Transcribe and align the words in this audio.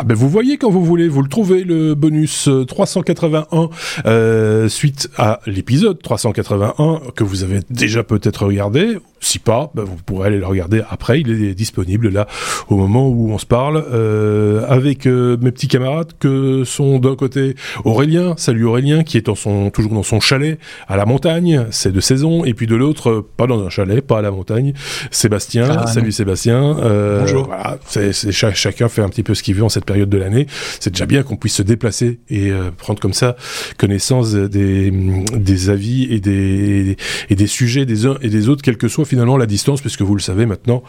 Ah 0.00 0.02
ben 0.02 0.14
vous 0.16 0.30
voyez 0.30 0.56
quand 0.56 0.70
vous 0.70 0.82
voulez, 0.82 1.08
vous 1.08 1.20
le 1.20 1.28
trouvez 1.28 1.62
le 1.62 1.94
bonus 1.94 2.48
381 2.68 3.68
euh, 4.06 4.66
suite 4.70 5.10
à 5.18 5.40
l'épisode 5.46 6.00
381 6.00 7.00
que 7.14 7.22
vous 7.22 7.44
avez 7.44 7.60
déjà 7.68 8.02
peut-être 8.02 8.46
regardé. 8.46 8.96
Si 9.22 9.38
pas, 9.38 9.70
ben 9.74 9.82
vous 9.84 9.96
pourrez 9.96 10.28
aller 10.28 10.38
le 10.38 10.46
regarder 10.46 10.80
après. 10.88 11.20
Il 11.20 11.44
est 11.44 11.52
disponible 11.54 12.08
là 12.08 12.26
au 12.68 12.76
moment 12.76 13.10
où 13.10 13.30
on 13.30 13.36
se 13.36 13.44
parle 13.44 13.84
euh, 13.92 14.64
avec 14.66 15.06
euh, 15.06 15.36
mes 15.42 15.50
petits 15.52 15.68
camarades 15.68 16.12
que 16.18 16.64
sont 16.64 16.98
d'un 16.98 17.14
côté 17.16 17.54
Aurélien, 17.84 18.32
salut 18.38 18.64
Aurélien, 18.64 19.02
qui 19.02 19.18
est 19.18 19.28
en 19.28 19.34
son, 19.34 19.68
toujours 19.68 19.92
dans 19.92 20.02
son 20.02 20.20
chalet 20.20 20.58
à 20.88 20.96
la 20.96 21.04
montagne, 21.04 21.66
c'est 21.70 21.92
de 21.92 22.00
saison, 22.00 22.46
et 22.46 22.54
puis 22.54 22.66
de 22.66 22.74
l'autre, 22.74 23.22
pas 23.36 23.46
dans 23.46 23.62
un 23.62 23.68
chalet, 23.68 24.00
pas 24.00 24.20
à 24.20 24.22
la 24.22 24.30
montagne, 24.30 24.72
Sébastien, 25.10 25.68
Ah, 25.82 25.86
salut 25.86 26.12
Sébastien. 26.12 26.78
Euh, 26.78 27.20
Bonjour. 27.20 27.44
Voilà, 27.44 27.76
c'est, 27.86 28.14
c'est 28.14 28.32
cha- 28.32 28.54
chacun 28.54 28.88
fait 28.88 29.02
un 29.02 29.10
petit 29.10 29.22
peu 29.22 29.34
ce 29.34 29.42
qu'il 29.42 29.54
veut 29.54 29.64
en 29.64 29.68
cette 29.68 29.84
période 29.90 30.08
de 30.08 30.18
l'année. 30.18 30.46
C'est 30.78 30.90
déjà 30.90 31.06
bien 31.06 31.24
qu'on 31.24 31.36
puisse 31.36 31.54
se 31.54 31.62
déplacer 31.62 32.20
et 32.28 32.52
euh, 32.52 32.70
prendre 32.70 33.00
comme 33.00 33.12
ça 33.12 33.34
connaissance 33.76 34.34
des, 34.34 34.92
des 35.36 35.70
avis 35.70 36.04
et 36.14 36.20
des, 36.20 36.96
et 37.28 37.34
des 37.34 37.46
sujets 37.48 37.86
des 37.86 38.06
uns 38.06 38.16
et 38.22 38.28
des 38.28 38.48
autres, 38.48 38.62
quelle 38.62 38.76
que 38.76 38.86
soit 38.88 39.04
finalement 39.04 39.36
la 39.36 39.46
distance, 39.46 39.80
puisque 39.80 40.02
vous 40.02 40.14
le 40.14 40.20
savez 40.20 40.46
maintenant, 40.46 40.84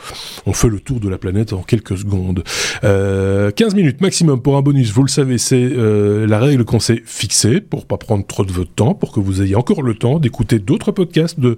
on 0.45 0.53
fait 0.53 0.69
le 0.69 0.79
tour 0.79 0.99
de 0.99 1.09
la 1.09 1.17
planète 1.17 1.53
en 1.53 1.63
quelques 1.63 1.97
secondes. 1.97 2.43
Euh, 2.83 3.49
15 3.49 3.73
minutes 3.73 4.01
maximum 4.01 4.41
pour 4.41 4.57
un 4.57 4.61
bonus, 4.61 4.91
vous 4.91 5.03
le 5.03 5.09
savez, 5.09 5.37
c'est 5.37 5.55
euh, 5.55 6.27
la 6.27 6.39
règle 6.39 6.63
qu'on 6.63 6.79
s'est 6.79 7.01
fixée 7.05 7.59
pour 7.59 7.85
pas 7.85 7.97
prendre 7.97 8.25
trop 8.25 8.45
de 8.45 8.51
votre 8.51 8.73
temps, 8.73 8.93
pour 8.93 9.11
que 9.11 9.19
vous 9.19 9.41
ayez 9.41 9.55
encore 9.55 9.81
le 9.81 9.95
temps 9.95 10.19
d'écouter 10.19 10.59
d'autres 10.59 10.91
podcasts, 10.91 11.39
de 11.39 11.55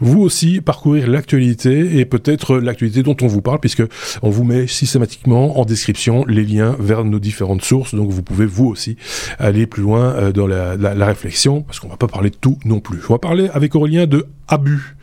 vous 0.00 0.20
aussi 0.20 0.60
parcourir 0.60 1.08
l'actualité 1.08 1.98
et 1.98 2.04
peut-être 2.04 2.58
l'actualité 2.58 3.02
dont 3.02 3.16
on 3.22 3.26
vous 3.26 3.42
parle, 3.42 3.58
puisque 3.60 3.82
on 4.22 4.30
vous 4.30 4.44
met 4.44 4.66
systématiquement 4.66 5.58
en 5.58 5.64
description 5.64 6.24
les 6.26 6.44
liens 6.44 6.75
vers 6.78 7.04
nos 7.04 7.18
différentes 7.18 7.62
sources, 7.62 7.94
donc 7.94 8.10
vous 8.10 8.22
pouvez 8.22 8.46
vous 8.46 8.66
aussi 8.66 8.96
aller 9.38 9.66
plus 9.66 9.82
loin 9.82 10.12
euh, 10.14 10.32
dans 10.32 10.46
la, 10.46 10.76
la- 10.76 10.94
la 10.94 11.06
réflexion, 11.06 11.62
parce 11.62 11.80
qu'on 11.80 11.88
va 11.88 11.96
pas 11.96 12.08
parler 12.08 12.30
de 12.30 12.36
tout 12.36 12.58
non 12.64 12.80
plus. 12.80 12.98
On 13.08 13.12
va 13.14 13.18
parler 13.18 13.48
avec 13.52 13.74
Aurélien 13.74 14.06
de 14.06 14.26
Abus, 14.48 14.96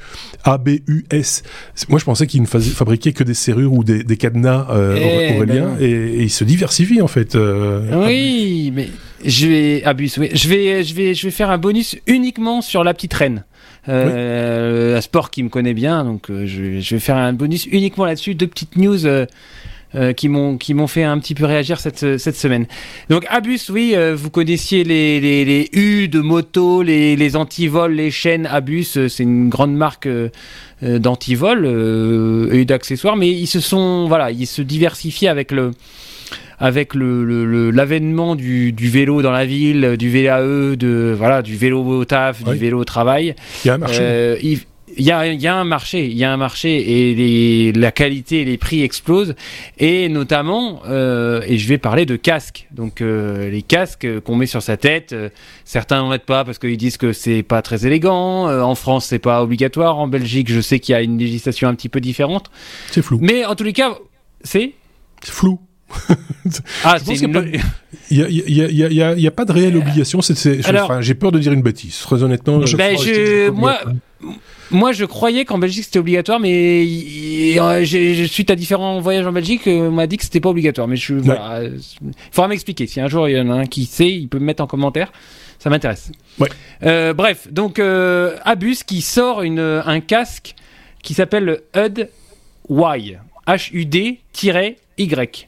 A-B-U-S. 0.46 1.44
Moi, 1.90 2.00
je 2.00 2.06
pensais 2.06 2.28
qu'il 2.28 2.42
ne 2.42 2.48
fabriquait 2.48 3.12
que 3.14 3.24
des 3.24 3.34
serrures 3.34 3.74
ou 3.74 3.84
des, 3.84 4.04
des 4.04 4.18
cadenas, 4.18 4.68
euh, 4.72 4.96
Eh, 4.98 5.36
Aurélien, 5.38 5.66
ben 5.66 5.70
non. 5.74 5.78
et, 5.80 5.86
et 5.90 6.22
il 6.24 6.30
se 6.30 6.44
diversifie 6.44 7.02
en 7.02 7.08
fait. 7.08 7.36
euh, 7.36 8.06
Oui, 8.08 8.72
mais 8.74 8.90
je 9.26 9.48
vais 9.48 9.84
abus. 9.84 10.12
oui. 10.18 10.30
Je 10.34 10.48
vais, 10.50 10.84
je 10.84 10.94
vais, 10.94 11.14
je 11.14 11.28
vais 11.28 11.32
faire 11.32 11.50
un 11.50 11.58
bonus 11.58 11.98
uniquement 12.08 12.62
sur 12.62 12.84
la 12.84 12.94
petite 12.94 13.14
reine. 13.14 13.44
Euh, 13.90 14.98
Un 14.98 15.02
sport 15.02 15.30
qui 15.30 15.44
me 15.44 15.50
connaît 15.50 15.74
bien, 15.74 16.06
donc 16.06 16.28
je, 16.30 16.62
vais- 16.62 16.82
je 16.82 16.96
vais 16.96 17.00
faire 17.02 17.18
un 17.18 17.34
bonus 17.34 17.66
uniquement 17.66 18.06
là-dessus. 18.06 18.34
Deux 18.36 18.48
petites 18.48 18.78
news. 18.78 19.06
Euh, 19.96 20.14
qui 20.14 20.30
m'ont 20.30 20.58
qui 20.58 20.74
m'ont 20.74 20.88
fait 20.88 21.04
un 21.04 21.18
petit 21.20 21.36
peu 21.36 21.46
réagir 21.46 21.80
cette 21.80 22.18
cette 22.18 22.36
semaine. 22.36 22.66
Donc 23.10 23.26
Abus, 23.30 23.60
oui, 23.70 23.94
euh, 23.96 24.16
vous 24.16 24.30
connaissiez 24.30 24.84
les 24.84 25.20
les, 25.20 25.46
les 25.46 25.70
U 25.74 26.08
de 26.08 26.20
moto, 26.20 26.82
les 26.84 27.16
les 27.16 27.36
antivols, 27.36 27.94
les 27.94 28.12
chaînes 28.12 28.46
Abus, 28.48 28.88
euh, 28.98 29.08
c'est 29.08 29.24
une 29.24 29.50
grande 29.50 29.76
marque 29.76 30.08
d'antivol 30.82 31.64
euh, 31.66 32.52
et 32.52 32.66
d'accessoires, 32.66 33.16
mais 33.16 33.30
ils 33.30 33.48
se 33.48 33.60
sont 33.60 34.08
voilà, 34.08 34.32
ils 34.32 34.48
se 34.48 34.62
diversifient 34.62 35.28
avec 35.30 35.52
le 35.52 35.72
avec 36.60 36.94
le 36.94 37.72
l'avènement 37.72 38.36
du, 38.36 38.72
du 38.72 38.90
vélo 38.90 39.22
dans 39.22 39.32
la 39.32 39.46
ville, 39.46 39.96
du 39.98 40.10
VAE, 40.10 40.76
de 40.76 41.14
voilà, 41.18 41.42
du 41.42 41.56
vélo 41.56 41.84
au 41.84 42.06
taf, 42.06 42.42
Oui. 42.46 42.54
du 42.54 42.60
vélo 42.60 42.80
au 42.80 42.86
travail. 42.86 43.36
Il 43.64 43.68
y 43.68 43.72
a 43.72 43.74
un 43.74 43.78
marché. 43.80 44.00
Euh, 44.02 44.38
il 44.42 44.60
il 44.98 45.04
y 45.04 45.12
a, 45.12 45.26
y 45.28 45.48
a 45.48 45.56
un 45.56 45.64
marché, 45.64 46.06
il 46.06 46.18
y 46.18 46.24
a 46.24 46.32
un 46.32 46.38
marché 46.38 47.10
et 47.10 47.16
les, 47.16 47.72
la 47.72 47.92
qualité 47.92 48.42
et 48.42 48.46
les 48.46 48.58
prix 48.58 48.84
explosent 48.84 49.36
et 49.78 50.10
notamment, 50.10 50.82
euh, 50.88 51.42
et 51.48 51.58
je 51.58 51.68
vais 51.68 51.78
parler 51.78 52.06
de 52.06 52.16
casques. 52.16 52.68
Donc 52.72 53.02
euh, 53.02 53.50
les 53.50 53.62
casques 53.62 54.08
qu'on 54.22 54.36
met 54.36 54.46
sur 54.46 54.62
sa 54.62 54.78
tête, 54.78 55.14
euh, 55.14 55.30
certains 55.66 56.02
n'en 56.02 56.10
mettent 56.10 56.26
pas 56.26 56.44
parce 56.44 56.60
qu'ils 56.60 56.78
disent 56.78 56.98
que 56.98 57.14
c'est 57.14 57.44
pas 57.44 57.62
très 57.62 57.86
élégant. 57.86 58.48
Euh, 58.50 58.62
en 58.62 58.76
France, 58.76 59.06
c'est 59.06 59.20
pas 59.20 59.42
obligatoire. 59.44 60.00
En 60.00 60.08
Belgique, 60.08 60.50
je 60.52 60.62
sais 60.62 60.80
qu'il 60.80 60.94
y 60.94 60.96
a 60.96 61.02
une 61.02 61.18
législation 61.18 61.68
un 61.68 61.76
petit 61.76 61.90
peu 61.90 62.00
différente. 62.00 62.50
C'est 62.92 63.02
flou. 63.02 63.20
Mais 63.22 63.46
en 63.46 63.56
tous 63.56 63.64
les 63.64 63.74
cas, 63.74 63.96
c'est 64.44 64.74
C'est 65.22 65.32
flou. 65.32 65.60
Ah, 66.84 66.98
c'est 67.04 67.16
y 67.16 67.24
une- 67.26 67.60
Il 68.12 68.18
y 68.18 68.24
a, 68.24 68.28
y 68.30 68.84
a- 68.84 69.14
y 69.14 69.22
y 69.22 69.26
y 69.26 69.30
pas 69.30 69.46
de 69.46 69.52
réelle 69.52 69.78
obligation. 69.78 70.22
c'est- 70.22 70.66
alors- 70.68 70.86
enfin, 70.86 71.02
J'ai 71.02 71.16
peur 71.16 71.32
de 71.32 71.40
dire 71.40 71.54
une 71.54 71.62
bêtise. 71.62 71.98
Très 72.00 72.22
honnêtement. 72.24 72.66
je- 72.66 72.78
Ben, 72.78 72.98
je- 72.98 73.50
moi, 73.50 73.80
moi, 74.72 74.92
je 74.92 75.06
croyais 75.06 75.46
qu'en 75.46 75.58
Belgique 75.58 75.86
c'était 75.86 76.00
obligatoire, 76.00 76.40
mais 76.40 76.86
euh, 77.60 77.86
suite 78.28 78.50
à 78.52 78.56
différents 78.56 79.00
voyages 79.00 79.26
en 79.28 79.32
Belgique, 79.32 79.68
euh, 79.68 79.88
on 79.88 79.92
m'a 79.92 80.08
dit 80.08 80.18
que 80.18 80.24
c'était 80.24 80.40
pas 80.42 80.50
obligatoire. 80.50 80.88
Mais 80.88 80.96
je, 80.96 81.14
voilà, 81.16 81.56
euh, 81.60 81.78
il 82.02 82.12
faudra 82.32 82.48
m'expliquer. 82.48 82.88
Si 82.88 83.00
un 83.00 83.08
jour 83.08 83.30
il 83.30 83.38
y 83.38 83.40
en 83.40 83.50
a 83.50 83.54
un 83.56 83.66
qui 83.66 83.86
sait, 83.86 84.10
il 84.12 84.28
peut 84.28 84.40
me 84.40 84.46
mettre 84.46 84.64
en 84.64 84.68
commentaire. 84.68 85.12
Ça 85.60 85.70
m'intéresse. 85.70 86.12
Ouais. 86.40 86.50
Euh, 86.84 87.14
bref, 87.14 87.48
donc 87.50 87.80
euh, 87.80 88.36
Abus 88.44 88.78
qui 88.86 89.02
sort 89.02 89.44
une, 89.44 89.60
un 89.60 90.00
casque 90.02 90.56
qui 91.02 91.14
s'appelle 91.14 91.46
le 91.46 91.64
HUD 91.76 92.10
Y. 92.70 93.20
H-U-D-Y. 93.48 95.48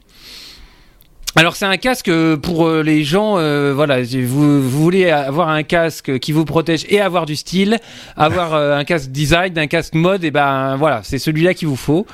Alors 1.38 1.54
c'est 1.54 1.66
un 1.66 1.76
casque 1.76 2.08
euh, 2.08 2.38
pour 2.38 2.66
euh, 2.66 2.82
les 2.82 3.04
gens, 3.04 3.34
euh, 3.36 3.74
voilà, 3.74 4.02
vous, 4.02 4.62
vous 4.62 4.70
voulez 4.70 5.10
avoir 5.10 5.50
un 5.50 5.64
casque 5.64 6.18
qui 6.18 6.32
vous 6.32 6.46
protège 6.46 6.86
et 6.88 6.98
avoir 6.98 7.26
du 7.26 7.36
style, 7.36 7.76
avoir 8.16 8.54
euh, 8.54 8.74
un 8.74 8.84
casque 8.84 9.10
design, 9.10 9.58
un 9.58 9.66
casque 9.66 9.92
mode, 9.94 10.24
et 10.24 10.30
ben 10.30 10.76
voilà, 10.76 11.00
c'est 11.02 11.18
celui-là 11.18 11.52
qu'il 11.52 11.68
vous 11.68 11.76
faut. 11.76 12.06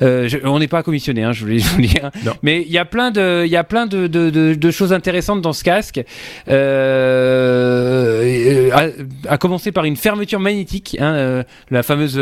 Euh, 0.00 0.28
je- 0.28 0.38
on 0.44 0.58
n'est 0.58 0.66
pas 0.66 0.82
commissionné, 0.82 1.24
hein, 1.24 1.32
je 1.32 1.42
voulais 1.44 1.58
vous 1.58 1.76
le 1.78 1.86
dire. 1.88 2.10
Non. 2.24 2.32
Mais 2.42 2.62
il 2.62 2.72
y 2.72 2.78
a 2.78 2.86
plein 2.86 3.10
de, 3.10 3.42
il 3.44 3.50
y 3.52 3.56
a 3.56 3.64
plein 3.64 3.84
de, 3.84 4.06
de, 4.06 4.30
de, 4.30 4.54
de 4.54 4.70
choses 4.70 4.94
intéressantes 4.94 5.42
dans 5.42 5.52
ce 5.52 5.62
casque. 5.62 6.00
Euh, 7.50 8.70
à, 8.72 9.32
à 9.34 9.36
commencer 9.36 9.72
par 9.72 9.84
une 9.84 9.96
fermeture 9.96 10.40
magnétique, 10.40 10.96
hein, 10.98 11.12
euh, 11.16 11.42
la 11.70 11.82
fameuse 11.82 12.18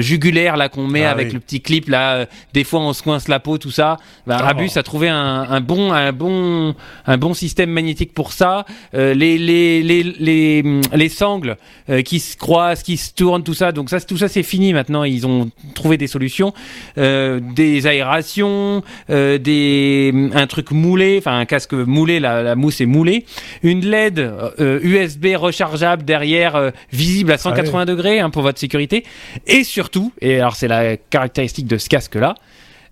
jugulaire 0.00 0.56
là 0.56 0.70
qu'on 0.70 0.86
met 0.86 1.04
Ah 1.04 1.10
avec 1.10 1.26
oui. 1.28 1.34
le 1.34 1.40
petit 1.40 1.60
clip 1.60 1.90
là. 1.90 2.14
euh, 2.14 2.24
des 2.54 2.64
fois 2.64 2.80
on 2.80 2.94
se 2.94 3.02
coince 3.02 3.28
la 3.28 3.40
peau, 3.40 3.58
tout 3.58 3.70
ça. 3.70 3.98
Ben, 4.26 4.38
Oh. 4.40 4.44
Abus 4.48 4.70
a 4.76 4.82
trouvé 4.82 5.08
un, 5.10 5.46
un 5.50 5.60
bon, 5.60 5.92
un 5.98 6.12
bon, 6.12 6.74
un 7.06 7.18
bon 7.18 7.34
système 7.34 7.70
magnétique 7.70 8.12
pour 8.14 8.32
ça. 8.32 8.64
Euh, 8.94 9.14
les, 9.14 9.38
les, 9.38 9.82
les, 9.82 10.02
les, 10.02 10.62
hum, 10.64 10.80
les 10.92 11.08
sangles 11.08 11.56
euh, 11.90 12.02
qui 12.02 12.20
se 12.20 12.36
croisent, 12.36 12.82
qui 12.82 12.96
se 12.96 13.12
tournent, 13.12 13.42
tout 13.42 13.54
ça. 13.54 13.72
Donc 13.72 13.90
ça, 13.90 14.00
tout 14.00 14.16
ça 14.16 14.28
c'est 14.28 14.42
fini 14.42 14.72
maintenant. 14.72 15.04
Ils 15.04 15.26
ont 15.26 15.50
trouvé 15.74 15.96
des 15.96 16.06
solutions, 16.06 16.52
euh, 16.96 17.40
des 17.54 17.86
aérations, 17.86 18.82
euh, 19.10 19.38
des, 19.38 20.10
hum, 20.12 20.30
un 20.34 20.46
truc 20.46 20.70
moulé, 20.70 21.16
enfin 21.18 21.38
un 21.38 21.44
casque 21.44 21.72
moulé, 21.72 22.20
la, 22.20 22.42
la 22.42 22.54
mousse 22.54 22.80
est 22.80 22.86
moulée, 22.86 23.24
une 23.62 23.84
LED 23.84 24.18
euh, 24.18 24.80
USB 24.82 25.26
rechargeable 25.36 26.04
derrière, 26.04 26.56
euh, 26.56 26.70
visible 26.92 27.32
à 27.32 27.38
180 27.38 27.84
degrés 27.84 28.20
hein, 28.20 28.30
pour 28.30 28.42
votre 28.42 28.58
sécurité, 28.58 29.04
et 29.46 29.64
surtout, 29.64 30.12
et 30.20 30.40
alors 30.40 30.56
c'est 30.56 30.68
la 30.68 30.96
caractéristique 30.96 31.66
de 31.66 31.78
ce 31.78 31.88
casque 31.88 32.14
là. 32.14 32.34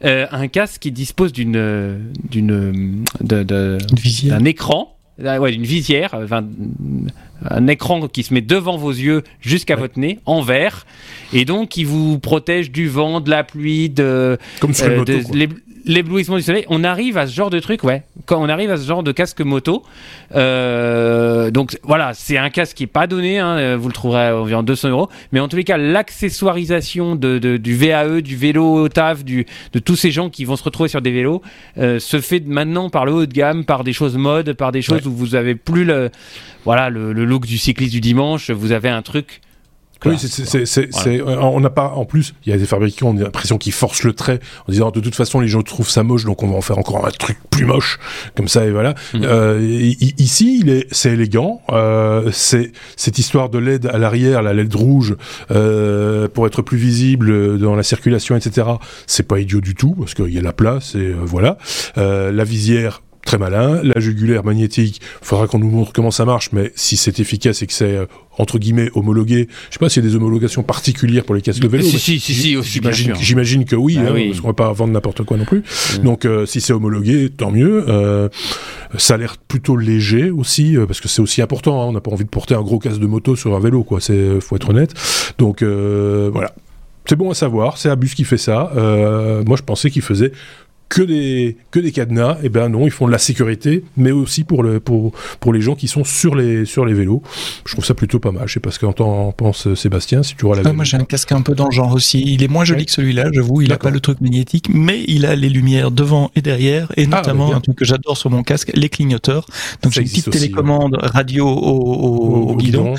Euh, 0.04 0.26
un 0.30 0.48
casque 0.48 0.82
qui 0.82 0.92
dispose 0.92 1.32
d'une 1.32 1.56
euh, 1.56 1.98
d'une 2.28 3.04
visière. 3.96 4.38
d'un 4.38 4.44
écran 4.44 4.96
euh, 5.22 5.38
ouais, 5.38 5.52
d'une 5.52 5.64
visière 5.64 6.14
euh, 6.14 6.26
un 7.48 7.66
écran 7.66 8.06
qui 8.08 8.22
se 8.22 8.34
met 8.34 8.42
devant 8.42 8.76
vos 8.76 8.90
yeux 8.90 9.22
jusqu'à 9.40 9.74
Ouais. 9.74 9.80
votre 9.80 9.98
nez 9.98 10.18
en 10.26 10.42
verre 10.42 10.84
et 11.32 11.44
donc 11.46 11.70
qui 11.70 11.84
vous 11.84 12.18
protège 12.18 12.70
du 12.70 12.88
vent 12.88 13.20
de 13.20 13.30
la 13.30 13.42
pluie 13.44 13.88
de 13.88 14.36
Comme 14.60 14.72
euh, 14.82 14.98
moto. 14.98 15.12
de-. 15.12 15.48
L'éblouissement 15.86 16.36
du 16.36 16.42
soleil. 16.42 16.64
On 16.68 16.84
arrive 16.84 17.16
à 17.16 17.26
ce 17.26 17.34
genre 17.34 17.48
de 17.50 17.58
truc, 17.60 17.82
ouais. 17.84 18.02
Quand 18.26 18.42
on 18.42 18.48
arrive 18.48 18.70
à 18.70 18.76
ce 18.76 18.86
genre 18.86 19.02
de 19.02 19.12
casque 19.12 19.40
moto, 19.40 19.84
euh, 20.34 21.50
donc 21.50 21.78
voilà, 21.82 22.12
c'est 22.14 22.36
un 22.38 22.50
casque 22.50 22.76
qui 22.76 22.82
est 22.84 22.88
pas 22.88 23.06
donné. 23.06 23.38
hein, 23.38 23.56
euh, 23.56 23.76
vous 23.78 23.88
le 23.88 23.94
trouverez 23.94 24.28
à 24.28 24.36
environ 24.36 24.62
200 24.62 24.88
euros. 24.90 25.08
Mais 25.32 25.40
en 25.40 25.48
tous 25.48 25.56
les 25.56 25.64
cas, 25.64 25.76
l'accessoirisation 25.76 27.14
de, 27.16 27.38
de- 27.38 27.56
du 27.56 27.76
VAE, 27.76 28.20
du 28.20 28.36
vélo 28.36 28.64
au 28.84 28.88
taf, 28.88 29.24
du, 29.24 29.46
de 29.72 29.78
tous 29.78 29.96
ces 29.96 30.10
gens 30.10 30.28
qui 30.30 30.44
vont 30.44 30.56
se 30.56 30.64
retrouver 30.64 30.88
sur 30.88 31.00
des 31.02 31.12
vélos, 31.12 31.42
euh, 31.78 31.98
se 31.98 32.20
fait 32.20 32.42
maintenant 32.46 32.90
par 32.90 33.04
le 33.06 33.12
haut 33.12 33.26
de 33.26 33.32
gamme, 33.32 33.64
par 33.64 33.84
des 33.84 33.92
choses 33.92 34.16
mode, 34.16 34.52
par 34.54 34.72
des 34.72 34.82
choses 34.82 34.96
Ouais. 35.02 35.06
où 35.06 35.12
vous 35.12 35.34
avez 35.34 35.54
plus 35.54 35.84
le, 35.84 36.10
voilà, 36.64 36.90
le, 36.90 37.12
le 37.12 37.24
look 37.24 37.46
du 37.46 37.58
cycliste 37.58 37.92
du 37.92 38.00
dimanche. 38.00 38.50
Vous 38.50 38.72
avez 38.72 38.88
un 38.88 39.02
truc. 39.02 39.40
Oui, 40.04 40.16
Voilà. 40.16 40.66
c'est, 40.66 40.90
Voilà. 40.92 41.10
euh, 41.10 41.36
on 41.40 41.60
n'a 41.60 41.70
pas, 41.70 41.88
en 41.88 42.04
plus, 42.04 42.34
il 42.44 42.50
y 42.50 42.52
a 42.52 42.58
des 42.58 42.66
fabricants, 42.66 43.08
on 43.08 43.16
a 43.18 43.22
l'impression 43.22 43.56
qu'ils 43.58 43.72
forcent 43.72 44.02
le 44.02 44.12
trait 44.12 44.40
en 44.68 44.72
disant 44.72 44.90
de 44.90 45.00
toute 45.00 45.14
façon 45.14 45.40
les 45.40 45.48
gens 45.48 45.62
trouvent 45.62 45.88
ça 45.88 46.02
moche, 46.02 46.24
donc 46.24 46.42
on 46.42 46.48
va 46.48 46.56
en 46.56 46.60
faire 46.60 46.78
encore 46.78 47.06
un 47.06 47.10
truc 47.10 47.38
plus 47.50 47.64
moche, 47.64 47.98
comme 48.36 48.48
ça 48.48 48.66
et 48.66 48.70
voilà. 48.70 48.94
Mhm. 49.14 49.22
Euh, 49.24 49.58
ici, 50.18 50.58
il 50.60 50.68
est, 50.68 50.86
c'est 50.92 51.12
élégant, 51.12 51.62
euh, 51.72 52.30
c'est 52.32 52.72
cette 52.96 53.18
histoire 53.18 53.48
de 53.48 53.58
LED 53.58 53.86
à 53.86 53.96
l'arrière, 53.98 54.42
la 54.42 54.52
LED 54.52 54.74
rouge, 54.74 55.16
euh, 55.50 56.28
pour 56.28 56.46
être 56.46 56.60
plus 56.62 56.78
visible 56.78 57.58
dans 57.58 57.74
la 57.74 57.82
circulation, 57.82 58.36
etc. 58.36 58.68
C'est 59.06 59.26
pas 59.26 59.40
idiot 59.40 59.60
du 59.62 59.74
tout 59.74 59.94
parce 59.98 60.14
qu'il 60.14 60.28
y 60.32 60.38
a 60.38 60.42
la 60.42 60.52
place 60.52 60.94
et 60.94 61.12
voilà. 61.12 61.56
La 61.96 62.44
visière 62.44 63.02
très 63.26 63.36
malin. 63.36 63.80
La 63.82 64.00
jugulaire 64.00 64.44
magnétique, 64.44 65.02
faudra 65.20 65.46
qu'on 65.46 65.58
nous 65.58 65.68
montre 65.68 65.92
comment 65.92 66.10
ça 66.10 66.24
marche, 66.24 66.50
mais 66.52 66.72
si 66.74 66.96
c'est 66.96 67.20
efficace 67.20 67.60
et 67.60 67.66
que 67.66 67.72
c'est 67.74 67.94
euh, 67.96 68.06
entre 68.38 68.58
guillemets 68.58 68.90
homologué, 68.94 69.48
je 69.68 69.74
sais 69.74 69.78
pas 69.78 69.88
s'il 69.90 70.02
y 70.02 70.06
a 70.06 70.08
des 70.08 70.16
homologations 70.16 70.62
particulières 70.62 71.24
pour 71.24 71.34
les 71.34 71.42
casques 71.42 71.60
de 71.60 71.68
vélo. 71.68 71.84
Si, 71.84 71.98
si, 71.98 72.20
si, 72.20 72.34
si, 72.34 72.56
aussi, 72.56 72.80
j'imagine, 73.20 73.64
que 73.66 73.76
oui, 73.76 73.96
Ah 73.98 74.06
hein, 74.08 74.12
oui. 74.14 74.28
parce 74.28 74.40
qu'on 74.40 74.46
va 74.48 74.54
pas 74.54 74.72
vendre 74.72 74.92
n'importe 74.92 75.24
quoi 75.24 75.36
non 75.36 75.44
plus. 75.44 75.62
Donc 76.02 76.24
euh, 76.24 76.46
si 76.46 76.60
c'est 76.62 76.72
homologué, 76.72 77.28
tant 77.36 77.50
mieux. 77.50 77.84
Euh, 77.88 78.28
ça 78.98 79.14
a 79.14 79.16
l'air 79.16 79.36
plutôt 79.36 79.76
léger 79.76 80.30
aussi, 80.30 80.76
euh, 80.76 80.86
parce 80.86 81.00
que 81.00 81.08
c'est 81.08 81.20
aussi 81.20 81.42
important. 81.42 81.82
hein, 81.82 81.86
on 81.86 81.92
n'a 81.92 82.00
pas 82.00 82.10
envie 82.12 82.24
de 82.24 82.30
porter 82.30 82.54
un 82.54 82.62
gros 82.62 82.78
casque 82.78 83.00
de 83.00 83.06
moto 83.06 83.34
sur 83.36 83.54
un 83.56 83.60
vélo, 83.60 83.82
quoi. 83.82 84.00
C'est, 84.00 84.40
faut 84.40 84.56
être 84.56 84.70
honnête. 84.70 84.94
Donc 85.38 85.62
euh, 85.62 86.30
voilà. 86.32 86.52
C'est 87.08 87.16
bon 87.16 87.30
à 87.30 87.34
savoir, 87.34 87.78
c'est 87.78 87.88
Abus 87.88 88.14
qui 88.16 88.24
fait 88.24 88.36
ça. 88.36 88.72
Euh, 88.76 89.44
moi, 89.46 89.56
je 89.56 89.62
pensais 89.62 89.90
qu'il 89.90 90.02
faisait 90.02 90.32
que 90.88 91.02
des 91.02 91.56
que 91.70 91.80
des 91.80 91.92
cadenas. 91.92 92.38
Et 92.42 92.48
ben 92.48 92.68
non, 92.68 92.86
ils 92.86 92.90
font 92.90 93.06
de 93.06 93.12
la 93.12 93.18
sécurité, 93.18 93.84
mais 93.96 94.12
aussi 94.12 94.44
pour 94.44 94.62
le 94.62 94.78
pour 94.80 95.12
pour 95.40 95.52
les 95.52 95.60
gens 95.60 95.74
qui 95.74 95.88
sont 95.88 96.04
sur 96.04 96.34
les 96.34 96.64
sur 96.64 96.84
les 96.84 96.94
vélos. 96.94 97.22
Je 97.64 97.72
trouve 97.72 97.84
ça 97.84 97.94
plutôt 97.94 98.18
pas 98.20 98.30
mal. 98.32 98.46
Je 98.46 98.54
sais 98.54 98.60
pas 98.60 98.70
ce 98.70 98.78
qu'en 98.78 98.92
t'en 98.92 99.32
penses 99.32 99.72
Sébastien, 99.74 100.22
si 100.22 100.36
tu 100.36 100.44
auras 100.44 100.62
la. 100.62 100.68
Ah, 100.70 100.72
moi 100.72 100.84
j'ai 100.84 100.96
un 100.96 101.04
casque 101.04 101.32
un 101.32 101.42
peu 101.42 101.54
dans 101.54 101.66
le 101.66 101.72
genre 101.72 101.92
aussi. 101.92 102.22
Il 102.26 102.42
est 102.42 102.48
moins 102.48 102.64
joli 102.64 102.80
Ouais. 102.80 102.84
que 102.86 102.92
celui-là, 102.92 103.30
j'avoue. 103.32 103.62
Il 103.62 103.66
a 103.66 103.74
D'accord. 103.74 103.90
pas 103.90 103.94
le 103.94 104.00
truc 104.00 104.20
magnétique, 104.20 104.68
mais 104.72 105.02
il 105.08 105.26
a 105.26 105.34
les 105.34 105.48
lumières 105.48 105.90
devant 105.90 106.30
et 106.36 106.42
derrière, 106.42 106.92
et 106.96 107.04
Ah, 107.10 107.16
notamment 107.16 107.44
bah, 107.46 107.50
bien. 107.50 107.56
un 107.58 107.60
truc 107.60 107.76
que 107.76 107.84
j'adore 107.84 108.16
sur 108.16 108.30
mon 108.30 108.42
casque, 108.42 108.70
les 108.74 108.88
clignoteurs. 108.88 109.46
Donc 109.82 109.92
j'ai 109.92 110.02
une 110.02 110.08
petite 110.08 110.28
aussi, 110.28 110.38
télécommande 110.38 110.96
radio 111.00 111.46
au, 111.48 111.52
au- 111.52 112.50
au 112.50 112.56
guidon, 112.56 112.94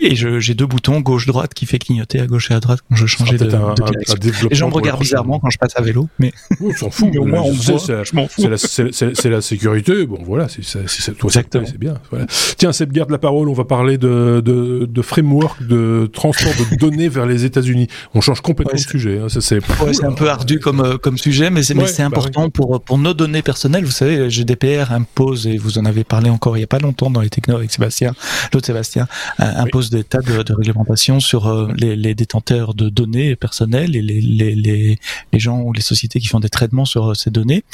et 0.00 0.14
j'ai 0.14 0.54
deux 0.54 0.66
boutons 0.66 1.00
gauche-droite 1.00 1.54
qui 1.54 1.66
fait 1.66 1.78
clignoter 1.78 2.20
à 2.20 2.26
gauche 2.26 2.50
et 2.50 2.54
à 2.54 2.60
droite 2.60 2.80
quand 2.88 2.96
je 2.96 3.06
changeais 3.06 3.38
de, 3.38 3.44
un, 3.54 3.74
de 3.74 3.82
direction. 3.82 4.14
un 4.14 4.48
Les 4.50 4.56
gens 4.56 4.68
me 4.68 4.74
regardent 4.74 5.00
bizarrement 5.00 5.38
quand 5.40 5.50
je 5.50 5.58
passe 5.58 5.72
à 5.76 5.80
vélo, 5.82 6.08
mais 6.18 6.32
On 6.60 6.72
s'en 6.72 6.90
fout. 6.90 7.08
On 7.38 7.54
c'est- 7.54 8.04
je 8.04 8.14
m'en 8.14 8.26
fous. 8.28 8.42
C'est 8.42 8.48
la, 8.48 8.58
c'est- 8.58 8.92
c'est- 8.92 9.14
c'est 9.14 9.30
la 9.30 9.40
sécurité. 9.40 10.06
Bon, 10.06 10.18
voilà, 10.24 10.48
c'est 10.48 10.62
toi, 11.18 11.30
c'est 11.30 11.78
bien. 11.78 11.94
Voilà. 12.10 12.26
Tiens, 12.56 12.72
Seb, 12.72 12.92
garde 12.92 13.10
la 13.10 13.18
parole. 13.18 13.48
On 13.48 13.52
va 13.54 13.64
parler 13.64 13.98
de, 13.98 14.42
de, 14.44 14.86
de 14.86 15.02
framework 15.02 15.66
de 15.66 16.08
transport 16.12 16.52
de 16.70 16.76
données 16.76 17.08
vers 17.08 17.26
les 17.26 17.44
États-Unis. 17.44 17.88
On 18.14 18.20
change 18.20 18.40
complètement 18.40 18.72
Ouais, 18.74 18.82
de 18.84 18.88
sujet. 18.88 19.18
hein. 19.18 19.28
Ça, 19.28 19.40
c'est 19.40 19.56
Ouais, 19.82 19.92
c'est 19.94 20.04
un 20.04 20.12
peu 20.12 20.28
ardu 20.28 20.58
comme 20.60 20.80
euh, 20.80 20.98
comme 20.98 21.18
sujet, 21.18 21.50
mais 21.50 21.62
c'est 21.62 21.74
mais 21.74 21.82
Ouais, 21.82 21.88
c'est 21.88 22.02
bah 22.02 22.06
important 22.08 22.50
pour 22.50 22.80
pour 22.82 22.98
nos 22.98 23.14
données 23.14 23.42
personnelles. 23.42 23.84
Vous 23.84 23.90
savez, 23.90 24.28
GDPR 24.30 24.92
impose 24.92 25.46
et 25.46 25.56
vous 25.56 25.78
en 25.78 25.84
avez 25.84 26.04
parlé 26.04 26.30
encore 26.30 26.56
il 26.56 26.60
y 26.60 26.64
a 26.64 26.66
pas 26.66 26.78
longtemps 26.78 27.10
dans 27.10 27.20
les 27.20 27.30
technos 27.30 27.56
avec 27.56 27.70
Sébastien, 27.70 28.12
l'autre 28.52 28.66
Sébastien, 28.66 29.06
euh, 29.40 29.44
impose 29.56 29.90
des 29.90 30.04
tas 30.04 30.20
de, 30.20 30.42
de 30.42 30.52
réglementations 30.54 31.20
sur 31.20 31.46
euh, 31.48 31.68
les, 31.76 31.96
les 31.96 32.14
détenteurs 32.14 32.74
de 32.74 32.88
données 32.88 33.36
personnelles 33.36 33.96
et 33.96 34.02
les, 34.02 34.20
les 34.20 34.54
les 34.54 34.98
les 35.32 35.38
gens 35.38 35.60
ou 35.60 35.72
les 35.72 35.80
sociétés 35.82 36.20
qui 36.20 36.26
font 36.28 36.40
des 36.40 36.48
traitements 36.48 36.84
sur 36.84 37.14
ces 37.20 37.30
données. 37.30 37.64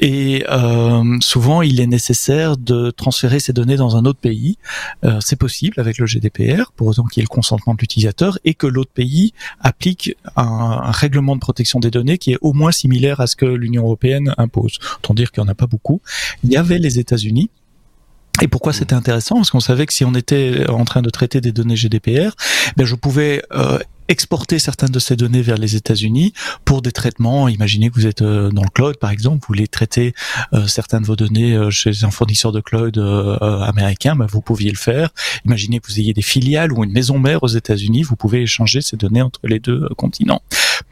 Et 0.00 0.44
euh, 0.48 1.16
souvent, 1.20 1.62
il 1.62 1.80
est 1.80 1.86
nécessaire 1.86 2.56
de 2.56 2.90
transférer 2.90 3.40
ces 3.40 3.52
données 3.52 3.76
dans 3.76 3.96
un 3.96 4.04
autre 4.04 4.18
pays. 4.18 4.58
Euh, 5.04 5.18
c'est 5.20 5.36
possible 5.36 5.78
avec 5.78 5.98
le 5.98 6.06
GDPR, 6.06 6.72
pour 6.76 6.88
autant 6.88 7.04
qu'il 7.04 7.20
y 7.20 7.22
ait 7.22 7.28
le 7.30 7.34
consentement 7.34 7.74
de 7.74 7.80
l'utilisateur 7.80 8.38
et 8.44 8.54
que 8.54 8.66
l'autre 8.66 8.92
pays 8.92 9.32
applique 9.60 10.16
un, 10.36 10.90
règlement 10.90 11.34
de 11.34 11.40
protection 11.40 11.80
des 11.80 11.90
données 11.90 12.18
qui 12.18 12.32
est 12.32 12.38
au 12.40 12.52
moins 12.52 12.72
similaire 12.72 13.20
à 13.20 13.26
ce 13.26 13.36
que 13.36 13.46
l'Union 13.46 13.84
européenne 13.84 14.34
impose. 14.38 14.78
Autant 14.98 15.14
dire 15.14 15.32
qu'il 15.32 15.42
n'y 15.42 15.48
en 15.48 15.52
a 15.52 15.54
pas 15.54 15.66
beaucoup. 15.66 16.00
Il 16.44 16.50
y 16.50 16.56
avait 16.56 16.78
les 16.78 16.98
États-Unis. 16.98 17.50
Et 18.42 18.48
pourquoi 18.48 18.72
c'était 18.72 18.94
intéressant? 18.94 19.36
Parce 19.36 19.50
qu'on 19.50 19.60
savait 19.60 19.86
que 19.86 19.92
si 19.92 20.04
on 20.04 20.12
était 20.14 20.68
en 20.68 20.84
train 20.84 21.02
de 21.02 21.10
traiter 21.10 21.40
des 21.40 21.52
données 21.52 21.76
GDPR, 21.76 22.34
ben 22.76 22.84
je 22.84 22.96
pouvais 22.96 23.42
euh, 23.52 23.78
exporter 24.08 24.58
certaines 24.58 24.90
de 24.90 24.98
ces 24.98 25.16
données 25.16 25.42
vers 25.42 25.56
les 25.56 25.76
États-Unis 25.76 26.32
pour 26.64 26.82
des 26.82 26.92
traitements. 26.92 27.48
Imaginez 27.48 27.90
que 27.90 27.94
vous 27.94 28.06
êtes 28.06 28.22
euh, 28.22 28.50
dans 28.50 28.62
le 28.62 28.68
cloud, 28.68 28.96
par 28.98 29.10
exemple, 29.10 29.38
vous 29.40 29.46
voulez 29.48 29.68
traiter 29.68 30.14
euh, 30.52 30.66
certaines 30.66 31.02
de 31.02 31.06
vos 31.06 31.16
données 31.16 31.54
euh, 31.54 31.70
chez 31.70 32.04
un 32.04 32.10
fournisseur 32.10 32.52
de 32.52 32.60
cloud 32.60 32.98
euh, 32.98 33.38
américain, 33.60 34.16
ben 34.16 34.26
vous 34.26 34.40
pouviez 34.40 34.70
le 34.70 34.76
faire. 34.76 35.10
Imaginez 35.44 35.80
que 35.80 35.86
vous 35.86 35.98
ayez 36.00 36.12
des 36.12 36.22
filiales 36.22 36.72
ou 36.72 36.84
une 36.84 36.92
maison 36.92 37.18
mère 37.18 37.42
aux 37.42 37.48
États-Unis, 37.48 38.02
vous 38.02 38.16
pouvez 38.16 38.42
échanger 38.42 38.80
ces 38.80 38.96
données 38.96 39.22
entre 39.22 39.40
les 39.44 39.60
deux 39.60 39.88
continents. 39.96 40.42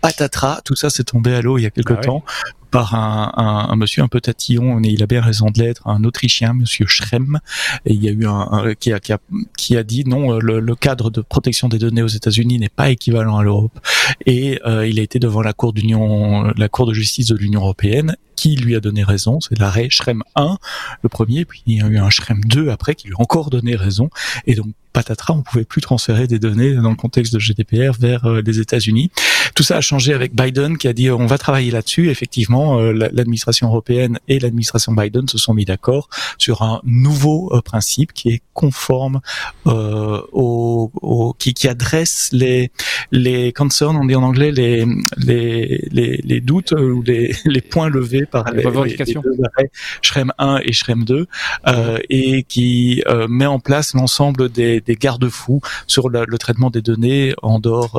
Patatras, 0.00 0.60
tout 0.64 0.74
ça 0.76 0.90
s'est 0.90 1.04
tombé 1.04 1.34
à 1.34 1.42
l'eau 1.42 1.58
il 1.58 1.62
y 1.62 1.66
a 1.66 1.70
quelque 1.70 1.94
Ah 1.94 2.00
temps 2.02 2.24
par 2.70 2.94
un, 2.94 3.30
un, 3.36 3.70
un 3.70 3.76
monsieur 3.76 4.02
un 4.02 4.08
peu 4.08 4.18
tatillon, 4.22 4.76
mais 4.80 4.88
il 4.90 5.02
a 5.02 5.06
bien 5.06 5.20
raison 5.20 5.50
de 5.50 5.58
l'être, 5.60 5.86
un 5.86 6.04
Autrichien, 6.04 6.54
monsieur 6.54 6.86
Schrem, 6.86 7.38
et 7.84 7.92
il 7.92 8.02
y 8.02 8.08
a 8.08 8.12
eu 8.12 8.26
un, 8.26 8.48
un- 8.50 8.74
qui, 8.74 8.94
a, 8.94 8.98
qui, 8.98 9.12
a, 9.12 9.18
qui 9.58 9.76
a 9.76 9.82
dit 9.82 10.04
non, 10.06 10.32
euh, 10.32 10.38
le, 10.40 10.58
le 10.58 10.74
cadre 10.74 11.10
de 11.10 11.20
protection 11.20 11.68
des 11.68 11.78
données 11.78 12.00
aux 12.02 12.06
États-Unis 12.08 12.58
n'est 12.58 12.70
pas 12.70 12.88
équivalent 12.88 13.36
à 13.36 13.42
l'Europe, 13.42 13.78
et 14.24 14.58
euh, 14.64 14.86
il 14.88 14.98
a 14.98 15.02
été 15.02 15.18
devant 15.18 15.42
la 15.42 15.52
cour 15.52 15.74
d'union, 15.74 16.50
la 16.56 16.68
cour 16.70 16.86
de 16.86 16.94
justice 16.94 17.26
de 17.26 17.36
l'Union 17.36 17.60
européenne, 17.60 18.16
qui 18.36 18.56
lui 18.56 18.74
a 18.74 18.80
donné 18.80 19.04
raison, 19.04 19.38
c'est 19.42 19.58
l'arrêt 19.58 19.88
Schrem 19.90 20.22
1, 20.34 20.56
le 21.02 21.08
premier, 21.10 21.44
puis 21.44 21.62
il 21.66 21.76
y 21.76 21.82
a 21.82 21.86
eu 21.88 21.98
un 21.98 22.08
Schrem 22.08 22.40
2 22.42 22.70
après 22.70 22.94
qui 22.94 23.08
lui 23.08 23.14
a 23.18 23.20
encore 23.20 23.50
donné 23.50 23.76
raison, 23.76 24.08
et 24.46 24.54
donc 24.54 24.68
patatras, 24.94 25.34
on 25.34 25.42
pouvait 25.42 25.64
plus 25.64 25.80
transférer 25.82 26.26
des 26.26 26.38
données 26.38 26.74
dans 26.74 26.90
le 26.90 26.96
contexte 26.96 27.32
de 27.34 27.38
GDPR 27.38 27.92
vers 27.98 28.24
euh, 28.26 28.42
les 28.44 28.60
États-Unis. 28.60 29.10
Tout 29.54 29.62
ça 29.62 29.76
a 29.76 29.80
changé 29.80 30.14
avec 30.14 30.34
Biden 30.34 30.78
qui 30.78 30.88
a 30.88 30.92
dit 30.92 31.10
on 31.10 31.26
va 31.26 31.38
travailler 31.38 31.70
là-dessus. 31.70 32.08
Effectivement, 32.10 32.78
euh, 32.78 32.92
la- 32.92 33.08
l'administration 33.10 33.68
européenne 33.68 34.18
et 34.28 34.38
l'administration 34.38 34.92
Biden 34.92 35.28
se 35.28 35.38
sont 35.38 35.54
mis 35.54 35.64
d'accord 35.64 36.08
sur 36.38 36.62
un 36.62 36.80
nouveau 36.84 37.50
euh, 37.54 37.60
principe 37.60 38.12
qui 38.12 38.30
est 38.30 38.42
conforme 38.54 39.20
euh, 39.66 40.20
au, 40.32 40.90
au- 41.02 41.32
qui, 41.38 41.54
qui 41.54 41.68
adresse 41.68 42.28
les 42.32 42.70
les 43.10 43.52
concerns, 43.52 43.96
on 43.96 44.06
dit 44.06 44.14
en 44.14 44.22
anglais 44.22 44.50
les 44.52 44.84
les 45.18 45.86
les, 45.90 46.20
les 46.24 46.40
doutes 46.40 46.72
euh, 46.72 46.92
ou 46.92 47.02
les, 47.02 47.34
les 47.44 47.60
points 47.60 47.88
levés 47.88 48.26
par 48.26 48.44
Les 48.52 48.62
les, 48.84 48.90
les 48.90 49.04
deux 49.22 49.38
arrêts 49.56 49.70
Schrem 50.02 50.32
1 50.38 50.60
et 50.64 50.72
Schrem 50.72 51.04
2 51.04 51.26
euh, 51.68 51.98
et 52.10 52.42
qui 52.44 53.02
euh, 53.08 53.26
met 53.28 53.46
en 53.46 53.58
place 53.58 53.94
l'ensemble 53.94 54.48
des, 54.50 54.80
des 54.80 54.94
garde-fous 54.96 55.60
sur 55.86 56.10
la- 56.10 56.24
le 56.26 56.38
traitement 56.38 56.70
des 56.70 56.82
données 56.82 57.34
en 57.42 57.58
dehors 57.58 57.92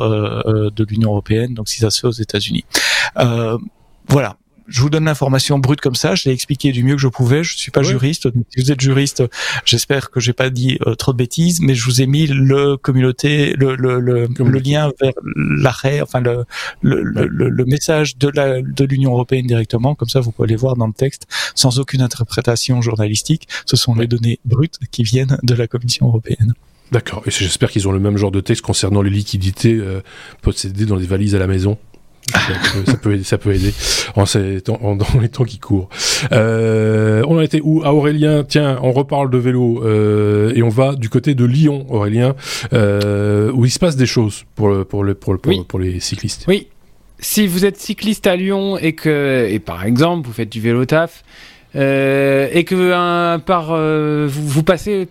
de 0.44 0.84
l'Union 0.88 1.10
européenne, 1.10 1.43
donc 1.52 1.68
si 1.68 1.80
ça 1.80 1.90
se 1.90 2.00
fait 2.00 2.06
aux 2.06 2.12
États-Unis. 2.12 2.64
Euh, 3.18 3.58
voilà. 4.08 4.38
Je 4.66 4.80
vous 4.80 4.88
donne 4.88 5.04
l'information 5.04 5.58
brute 5.58 5.82
comme 5.82 5.94
ça. 5.94 6.14
Je 6.14 6.24
l'ai 6.24 6.32
expliqué 6.32 6.72
du 6.72 6.82
mieux 6.82 6.94
que 6.94 7.00
je 7.02 7.08
pouvais. 7.08 7.44
Je 7.44 7.54
suis 7.58 7.70
pas 7.70 7.82
juriste. 7.82 8.30
Si 8.48 8.62
vous 8.62 8.72
êtes 8.72 8.80
juriste, 8.80 9.22
j'espère 9.66 10.10
que 10.10 10.20
j'ai 10.20 10.32
pas 10.32 10.48
dit 10.48 10.78
euh, 10.86 10.94
trop 10.94 11.12
de 11.12 11.18
bêtises, 11.18 11.60
mais 11.60 11.74
je 11.74 11.84
vous 11.84 12.00
ai 12.00 12.06
mis 12.06 12.26
le 12.26 12.78
communauté, 12.78 13.52
le, 13.58 13.76
le, 13.76 14.00
le, 14.00 14.26
le 14.26 14.58
lien 14.58 14.90
vers 15.02 15.12
l'arrêt, 15.36 16.00
enfin 16.00 16.20
le, 16.20 16.46
le, 16.80 17.02
le, 17.02 17.26
le- 17.26 17.50
le 17.50 17.64
message 17.66 18.16
de 18.16 18.28
la 18.28 18.62
de 18.62 18.84
l'Union 18.86 19.12
européenne 19.12 19.46
directement. 19.46 19.94
Comme 19.94 20.08
ça, 20.08 20.20
vous 20.20 20.32
pouvez 20.32 20.48
les 20.48 20.56
voir 20.56 20.76
dans 20.76 20.86
le 20.86 20.94
texte 20.94 21.26
sans 21.54 21.78
aucune 21.78 22.00
interprétation 22.00 22.80
journalistique. 22.80 23.46
Ce 23.66 23.76
sont 23.76 23.94
les 23.94 24.06
données 24.06 24.40
brutes 24.46 24.78
qui 24.90 25.02
viennent 25.02 25.36
de 25.42 25.54
la 25.54 25.66
Commission 25.66 26.06
européenne. 26.06 26.54
D'accord. 26.92 27.22
Et 27.26 27.30
j'espère 27.30 27.70
qu'ils 27.70 27.88
ont 27.88 27.92
le 27.92 27.98
même 27.98 28.16
genre 28.16 28.30
de 28.30 28.40
texte 28.40 28.62
concernant 28.62 29.02
les 29.02 29.10
liquidités 29.10 29.74
euh, 29.74 30.00
possédées 30.42 30.86
dans 30.86 30.96
les 30.96 31.06
valises 31.06 31.34
à 31.34 31.38
la 31.38 31.46
maison. 31.46 31.76
Ça 32.32 32.38
peut, 32.72 32.84
ça 32.90 32.96
peut 32.96 33.12
aider. 33.14 33.24
Ça 33.24 33.36
peut 33.38 33.52
aider 33.52 33.74
en 34.16 34.24
ces 34.26 34.60
temps- 34.62 34.78
en- 34.82 34.96
dans 34.96 35.06
les 35.20 35.28
temps 35.28 35.44
qui 35.44 35.58
courent. 35.58 35.88
Euh, 36.32 37.22
on 37.28 37.36
a 37.38 37.44
été 37.44 37.60
où? 37.62 37.82
À 37.84 37.92
Aurélien. 37.92 38.44
Tiens, 38.44 38.78
on 38.82 38.92
reparle 38.92 39.28
de 39.30 39.36
vélo 39.38 39.82
euh, 39.84 40.52
et 40.54 40.62
on 40.62 40.68
va 40.70 40.94
du 40.94 41.08
côté 41.10 41.34
de 41.34 41.44
Lyon, 41.44 41.84
Aurélien, 41.90 42.34
euh, 42.72 43.50
où 43.52 43.66
il 43.66 43.70
se 43.70 43.78
passe 43.78 43.96
des 43.96 44.06
choses 44.06 44.44
pour 44.54 44.68
le, 44.70 44.84
pour 44.84 45.04
le, 45.04 45.14
pour, 45.14 45.32
le, 45.34 45.38
pour, 45.38 45.52
Oui. 45.52 45.64
pour 45.68 45.78
les 45.78 46.00
cyclistes. 46.00 46.44
Oui. 46.48 46.68
Si 47.18 47.46
vous 47.46 47.64
êtes 47.66 47.78
cycliste 47.78 48.26
à 48.26 48.36
Lyon 48.36 48.78
et 48.78 48.94
que, 48.94 49.46
et 49.50 49.58
par 49.58 49.84
exemple, 49.84 50.26
vous 50.26 50.32
faites 50.32 50.50
du 50.50 50.60
vélo 50.60 50.84
taf, 50.86 51.24
et 51.74 52.64
que 52.66 52.92
un, 52.92 53.38
par, 53.38 53.66
vous, 53.76 54.48
vous 54.48 54.62
passez 54.62 55.08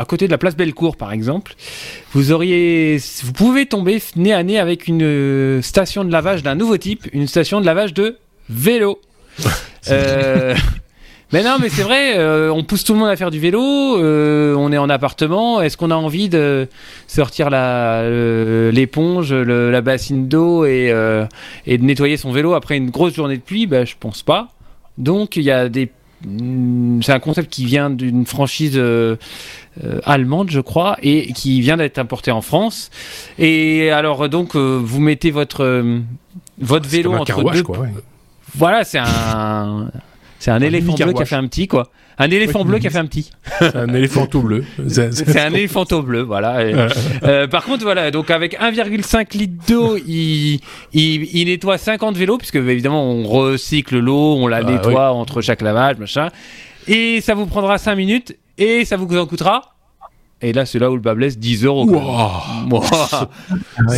à 0.00 0.04
côté 0.06 0.26
de 0.26 0.30
la 0.32 0.38
place 0.38 0.56
Bellecour, 0.56 0.96
par 0.96 1.12
exemple, 1.12 1.54
vous 2.12 2.32
auriez, 2.32 2.98
vous 3.22 3.32
pouvez 3.32 3.66
tomber 3.66 4.02
nez 4.16 4.32
à 4.32 4.42
nez 4.42 4.58
avec 4.58 4.88
une 4.88 5.02
euh, 5.02 5.62
station 5.62 6.04
de 6.04 6.10
lavage 6.12 6.42
d'un 6.42 6.54
nouveau 6.54 6.76
type, 6.78 7.06
une 7.12 7.26
station 7.26 7.60
de 7.60 7.66
lavage 7.66 7.94
de 7.94 8.16
vélo. 8.48 9.00
Euh, 9.90 10.54
mais 11.32 11.42
non, 11.42 11.56
mais 11.58 11.70
c'est 11.70 11.82
vrai, 11.82 12.18
euh, 12.18 12.52
on 12.52 12.62
pousse 12.64 12.84
tout 12.84 12.92
le 12.92 12.98
monde 12.98 13.08
à 13.08 13.16
faire 13.16 13.30
du 13.30 13.38
vélo, 13.40 13.62
euh, 13.98 14.54
on 14.56 14.70
est 14.72 14.76
en 14.78 14.90
appartement, 14.90 15.62
est-ce 15.62 15.78
qu'on 15.78 15.90
a 15.90 15.94
envie 15.94 16.28
de 16.28 16.68
sortir 17.06 17.48
la- 17.48 18.02
l'éponge, 18.70 19.32
le- 19.32 19.70
la 19.70 19.80
bassine 19.80 20.28
d'eau 20.28 20.66
et, 20.66 20.92
et 21.66 21.78
de 21.78 21.82
nettoyer 21.84 22.18
son 22.18 22.30
vélo 22.30 22.52
après 22.52 22.76
une 22.76 22.90
grosse 22.90 23.14
journée 23.14 23.38
de 23.38 23.42
pluie? 23.42 23.66
Bah, 23.66 23.86
Je 23.86 23.94
pense 23.98 24.22
pas. 24.22 24.48
Donc 24.98 25.36
il 25.36 25.44
y 25.44 25.50
a 25.50 25.70
des... 25.70 25.90
mm, 26.26 27.00
C'est 27.02 27.12
un 27.12 27.20
concept 27.20 27.50
qui 27.50 27.64
vient 27.64 27.88
d'une 27.88 28.26
franchise 28.26 28.78
allemande, 30.04 30.50
je 30.50 30.60
crois, 30.60 30.96
et 31.02 31.32
qui 31.32 31.60
vient 31.60 31.76
d'être 31.76 31.98
importé 31.98 32.30
en 32.30 32.40
France. 32.40 32.90
Et 33.38 33.90
alors 33.90 34.28
donc 34.28 34.56
euh, 34.56 34.80
vous 34.82 35.00
mettez 35.00 35.30
votre 35.30 35.64
euh, 35.64 36.00
votre 36.58 36.88
vélo 36.88 37.14
entre 37.14 37.24
car 37.24 37.44
wash, 37.44 37.56
deux 37.56 37.62
quoi. 37.62 37.78
ouais. 37.80 37.88
voilà, 38.54 38.84
c'est 38.84 38.98
un. 38.98 39.90
C'est 40.38 40.50
un, 40.50 40.60
éléphant 40.60 40.94
bleu 40.94 41.12
qui 41.12 41.20
a 41.20 41.26
fait 41.26 41.36
un 41.36 41.46
petit, 41.46 41.68
quoi. 41.68 41.90
Un 42.16 42.30
éléphant 42.30 42.64
bleu 42.64 42.78
qui 42.78 42.86
a 42.86 42.90
fait 42.90 42.98
un 42.98 43.04
petit. 43.04 43.30
C'est 43.58 43.76
un 43.76 43.92
éléphant 43.92 44.26
tout 44.26 44.40
bleu. 44.40 44.64
C'est- 44.88 45.38
un 45.38 45.50
éléphanto 45.54 46.00
bleu, 46.02 46.22
voilà. 46.22 46.66
Et, 46.66 46.74
euh, 47.24 47.46
par 47.46 47.62
contre, 47.64 47.82
voilà, 47.82 48.10
donc 48.10 48.30
avec 48.30 48.58
1,5 48.58 49.36
litre 49.36 49.64
d'eau, 49.68 49.98
il, 49.98 50.60
il, 50.94 51.36
il 51.36 51.44
nettoie 51.46 51.76
50 51.76 52.16
vélos, 52.16 52.38
puisque 52.38 52.56
évidemment, 52.56 53.10
on 53.10 53.22
recycle 53.24 53.98
l'eau, 53.98 54.36
on 54.36 54.46
la 54.48 54.58
Ah, 54.58 54.62
nettoie 54.62 55.12
entre 55.12 55.42
chaque 55.42 55.60
lavage, 55.60 55.98
machin. 55.98 56.30
Et 56.88 57.20
ça 57.20 57.34
vous 57.34 57.44
prendra 57.44 57.76
5 57.76 57.94
minutes 57.94 58.36
et 58.60 58.84
ça 58.84 58.96
vous 58.96 59.18
en 59.18 59.26
coûtera 59.26 59.74
et 60.42 60.54
là, 60.54 60.64
c'est 60.64 60.78
là 60.78 60.90
où 60.90 60.94
le 60.94 61.02
bas 61.02 61.14
blesse 61.14 61.38
10 61.38 61.64
euros. 61.64 61.86
Wow. 61.86 62.82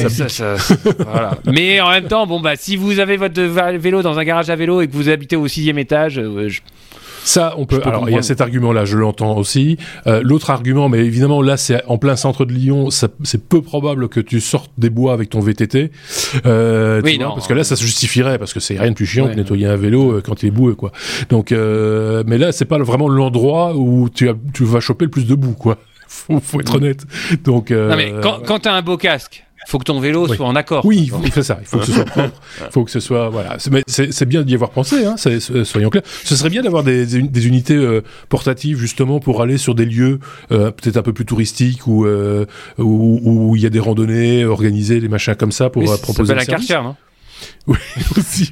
ça, 0.08 0.28
ça, 0.28 0.56
voilà. 0.98 1.38
Mais 1.46 1.80
en 1.80 1.90
même 1.90 2.08
temps, 2.08 2.26
bon, 2.26 2.40
bah, 2.40 2.56
si 2.56 2.74
vous 2.74 2.98
avez 2.98 3.16
votre 3.16 3.40
vélo 3.40 4.02
dans 4.02 4.18
un 4.18 4.24
garage 4.24 4.50
à 4.50 4.56
vélo 4.56 4.80
et 4.80 4.88
que 4.88 4.92
vous 4.92 5.08
habitez 5.08 5.36
au 5.36 5.46
sixième 5.46 5.78
étage, 5.78 6.18
euh, 6.18 6.48
je... 6.48 6.60
Ça, 7.24 7.54
on 7.56 7.66
peut. 7.66 7.80
alors, 7.84 8.08
il 8.08 8.14
y 8.14 8.18
a 8.18 8.22
cet 8.22 8.40
argument-là, 8.40 8.84
je 8.84 8.96
l'entends 8.96 9.36
aussi. 9.36 9.76
Euh, 10.06 10.20
L'autre 10.24 10.50
argument, 10.50 10.88
mais 10.88 10.98
évidemment, 10.98 11.42
là, 11.42 11.56
c'est 11.56 11.84
en 11.86 11.98
plein 11.98 12.16
centre 12.16 12.44
de 12.44 12.52
Lyon. 12.52 12.88
C'est 12.90 13.48
peu 13.48 13.62
probable 13.62 14.08
que 14.08 14.20
tu 14.20 14.40
sortes 14.40 14.70
des 14.78 14.90
bois 14.90 15.12
avec 15.12 15.30
ton 15.30 15.40
VTT. 15.40 15.90
Euh, 16.46 17.00
oui, 17.04 17.18
non, 17.18 17.34
parce 17.34 17.46
que 17.46 17.54
là, 17.54 17.64
ça 17.64 17.76
se 17.76 17.82
justifierait 17.82 18.38
parce 18.38 18.52
que 18.52 18.60
c'est 18.60 18.78
rien 18.78 18.90
de 18.90 18.96
plus 18.96 19.06
chiant 19.06 19.28
que 19.28 19.34
nettoyer 19.34 19.66
un 19.66 19.76
vélo 19.76 20.12
euh, 20.12 20.22
quand 20.24 20.42
il 20.42 20.48
est 20.48 20.50
boueux, 20.50 20.74
quoi. 20.74 20.92
Donc, 21.28 21.52
euh, 21.52 22.22
mais 22.26 22.38
là, 22.38 22.52
c'est 22.52 22.64
pas 22.64 22.78
vraiment 22.78 23.08
l'endroit 23.08 23.74
où 23.76 24.08
tu, 24.08 24.28
as, 24.28 24.34
tu 24.52 24.64
vas 24.64 24.80
choper 24.80 25.04
le 25.04 25.10
plus 25.10 25.26
de 25.26 25.34
boue, 25.34 25.52
quoi 25.52 25.78
faut, 26.08 26.40
faut 26.40 26.60
être 26.60 26.76
honnête. 26.76 27.04
Donc, 27.44 27.70
euh, 27.70 27.90
non 27.90 27.96
mais 27.96 28.12
quand, 28.22 28.40
quand 28.44 28.60
tu 28.60 28.68
as 28.68 28.74
un 28.74 28.82
beau 28.82 28.96
casque, 28.96 29.44
faut 29.66 29.78
que 29.78 29.84
ton 29.84 30.00
vélo 30.00 30.26
soit 30.28 30.46
en 30.46 30.56
accord. 30.56 30.84
Oui, 30.84 31.10
il 31.24 31.30
fait 31.32 31.42
ça. 31.42 31.58
Il 31.60 31.66
faut 31.66 31.78
que 31.78 31.86
ce 31.86 31.92
soit 31.92 32.04
propre. 32.04 32.40
Il 32.60 32.72
faut 32.72 32.84
que 32.84 32.90
ce 32.90 33.00
soit 33.00 33.28
voilà. 33.28 33.56
Mais 33.70 33.82
c'est 33.86 34.26
bien 34.26 34.42
d'y 34.42 34.54
avoir 34.54 34.70
pensé. 34.70 35.04
Hein, 35.04 35.16
soyons 35.16 35.90
clairs. 35.90 36.02
Ce 36.24 36.36
serait 36.36 36.50
bien 36.50 36.62
d'avoir 36.62 36.82
des, 36.82 37.06
des, 37.06 37.46
unités 37.46 37.74
euh, 37.74 38.02
portatives 38.28 38.78
justement 38.78 39.20
pour 39.20 39.42
aller 39.42 39.58
sur 39.58 39.74
des 39.74 39.84
lieux 39.84 40.20
euh, 40.50 40.70
peut-être 40.70 40.96
un 40.96 41.02
peu 41.02 41.12
plus 41.12 41.24
touristiques 41.24 41.86
où 41.86 42.06
euh, 42.06 42.46
où 42.78 43.54
il 43.56 43.62
y 43.62 43.66
a 43.66 43.70
des 43.70 43.80
randonnées 43.80 44.44
organisées, 44.44 45.00
des 45.00 45.08
machins 45.08 45.34
comme 45.34 45.52
ça 45.52 45.70
pour 45.70 45.84
proposer. 46.00 46.34
Ça 46.34 46.40
un 46.40 46.44
quartier, 46.44 46.76
non? 46.76 46.96
Oui, 47.68 47.76
aussi. 48.16 48.50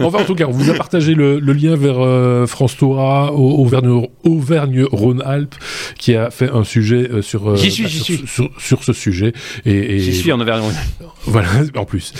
enfin, 0.00 0.18
en 0.18 0.24
tout 0.24 0.34
cas, 0.34 0.46
on 0.46 0.50
vous 0.50 0.68
a 0.70 0.74
partagé 0.74 1.14
le, 1.14 1.38
lien 1.38 1.76
vers 1.76 1.96
euh, 1.98 2.46
France 2.46 2.76
Torah, 2.76 3.32
Auvergne-Rhône-Alpes, 3.32 5.54
qui 5.98 6.14
a 6.14 6.30
fait 6.30 6.50
un 6.50 6.64
sujet 6.64 7.08
euh, 7.10 7.22
sur, 7.22 7.48
euh, 7.48 7.52
bah, 7.52 7.58
suis, 7.58 7.88
sur, 8.26 8.50
sur, 8.58 8.84
ce 8.84 8.92
sujet. 8.92 9.32
Et, 9.64 9.98
J'y 9.98 10.14
suis 10.14 10.30
en 10.30 10.38
Auvergne-Rhône-Alpes. 10.40 11.10
Voilà, 11.24 11.48
en 11.76 11.86
plus. 11.86 12.12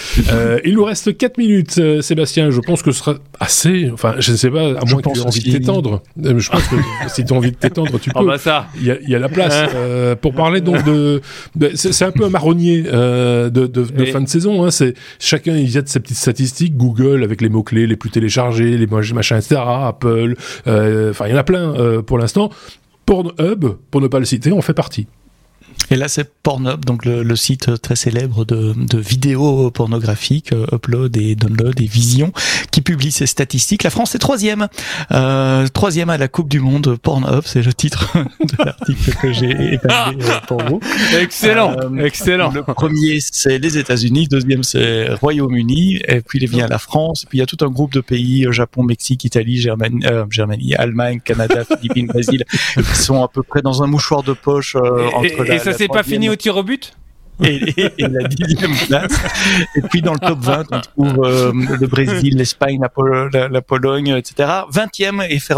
il 0.65 0.75
nous 0.75 0.85
reste 0.85 1.15
4 1.17 1.37
minutes, 1.37 1.79
Sébastien. 2.01 2.51
Je 2.51 2.61
pense 2.61 2.83
que 2.83 2.91
ce 2.91 2.99
sera 2.99 3.17
assez. 3.39 3.91
Enfin, 3.93 4.15
je 4.19 4.33
ne 4.33 4.37
sais 4.37 4.51
pas, 4.51 4.79
à 4.79 4.85
moins 4.87 5.03
que 5.03 5.13
tu 5.13 5.19
aies 5.19 5.23
envie 5.23 5.41
de 5.41 5.53
t'étendre. 5.59 6.03
Je 6.17 6.51
pense 6.51 6.67
que 6.69 6.77
si 7.09 7.23
tu 7.25 7.35
as 7.35 7.37
envie 7.37 7.51
de 7.51 7.57
t'étendre, 7.57 8.01
tu 8.01 8.11
ah 8.15 8.21
peux. 8.21 8.27
bah 8.27 8.39
ça. 8.39 8.69
Il 8.77 8.87
y, 8.87 8.91
a, 8.91 8.97
y 9.07 9.15
a 9.15 9.19
la 9.19 9.29
place. 9.29 9.55
pour 10.23 10.33
parler 10.35 10.63
donc 10.63 10.83
de. 10.85 11.21
c'est 11.75 12.05
un 12.05 12.13
peu 12.13 12.25
un 12.25 12.31
marronnier 12.31 12.81
de, 12.83 13.51
de, 13.51 13.67
de 13.67 14.05
fin 14.07 14.23
de 14.23 14.29
saison. 14.29 14.65
Hein. 14.65 14.71
C'est 14.71 14.95
chacun 15.19 15.57
il 15.57 15.69
jette 15.69 15.89
ses 15.89 16.01
petites 16.01 16.17
statistiques, 16.17 16.77
Google 16.77 17.23
avec 17.23 17.41
les 17.41 17.49
mots-clés 17.49 17.87
les 17.87 17.97
plus 17.97 18.11
téléchargés, 18.11 18.77
les 18.77 18.87
machins, 18.87 19.37
etc., 19.37 19.61
Apple, 19.61 20.35
euh, 20.67 21.11
enfin 21.11 21.27
il 21.27 21.33
y 21.33 21.35
en 21.35 21.39
a 21.39 21.45
plein 21.45 21.75
euh, 21.75 22.03
pour 22.03 22.19
l'instant. 22.19 22.51
Pornhub, 23.07 23.65
pour 23.91 24.01
ne 24.03 24.09
pas 24.09 24.19
le 24.19 24.27
citer, 24.27 24.53
on 24.53 24.61
fait 24.61 24.75
partie. 24.75 25.07
Et 25.91 25.97
là, 25.97 26.09
c'est 26.09 26.31
Pornhub, 26.43 26.85
donc 26.85 27.05
le, 27.05 27.37
site 27.37 27.81
très 27.81 27.97
célèbre 27.97 28.45
de, 28.45 28.75
de 28.77 28.99
vidéos 28.99 29.71
pornographiques, 29.71 30.53
euh, 30.53 30.67
upload 30.73 31.17
et 31.17 31.35
download 31.35 31.81
et 31.81 31.87
vision, 31.87 32.33
qui 32.71 32.83
publie 32.83 33.11
ses 33.11 33.27
statistiques. 33.27 33.83
La 33.85 33.91
France 33.91 34.15
est 34.15 34.19
troisième, 34.19 34.69
euh, 35.13 35.67
troisième 35.69 36.11
à 36.11 36.19
la 36.19 36.29
Coupe 36.29 36.49
du 36.49 36.61
Monde. 36.61 36.97
Pornhub, 37.01 37.43
c'est 37.45 37.63
le 37.63 37.73
titre 37.73 38.13
de 38.41 38.65
l'article 38.65 39.13
que 39.21 39.33
j'ai 39.33 39.75
établi 39.75 40.19
euh, 40.23 40.41
pour 40.47 40.63
vous. 40.63 40.81
Excellent, 41.19 41.75
euh, 41.77 42.05
excellent. 42.05 42.51
Le 42.53 42.63
premier, 42.63 43.19
c'est 43.21 43.59
les 43.59 43.79
États-Unis. 43.79 44.29
Deuxième, 44.29 44.63
c'est 44.63 45.09
Royaume-Uni. 45.15 46.01
Et 46.07 46.21
puis 46.21 46.39
il 46.41 46.49
vient 46.49 46.67
la 46.67 46.79
France. 46.79 47.25
Et 47.25 47.27
puis 47.27 47.39
il 47.39 47.41
y 47.41 47.45
a 47.45 47.47
tout 47.47 47.65
un 47.65 47.69
groupe 47.69 47.93
de 47.93 48.01
pays 48.01 48.47
Japon, 48.51 48.83
Mexique, 48.83 49.25
Italie, 49.25 49.59
Germanie, 49.59 50.05
Germanie 50.31 50.75
Allemagne, 50.75 51.21
Canada, 51.25 51.65
Philippines, 51.81 52.07
Brésil, 52.07 52.45
qui 52.75 52.99
sont 52.99 53.23
à 53.23 53.29
peu 53.29 53.43
près 53.43 53.63
dans 53.63 53.83
un 53.83 53.87
mouchoir 53.87 54.23
de 54.23 54.33
poche 54.33 54.77
entre 54.77 55.51
et, 55.51 55.58
ça 55.59 55.73
c'est 55.73 55.89
pas 55.89 56.03
fini 56.03 56.29
au 56.29 56.37
tir 56.37 56.57
au 56.57 56.63
but 56.63 56.95
et, 57.45 57.61
la 57.99 58.27
dixième 58.27 58.75
place. 58.89 59.13
Et 59.77 59.83
puis 59.83 60.03
dans 60.03 60.13
le 60.13 60.19
top 60.19 60.41
20, 60.41 60.65
on 60.73 60.81
trouve 60.81 61.25
euh, 61.25 61.53
le 61.53 61.87
Brésil, 61.87 62.37
l'Espagne, 62.37 62.81
la, 62.81 63.61
Pologne, 63.61 64.09
etc. 64.09 64.49
20e 64.73 65.25
et 65.29 65.39
fait, 65.39 65.55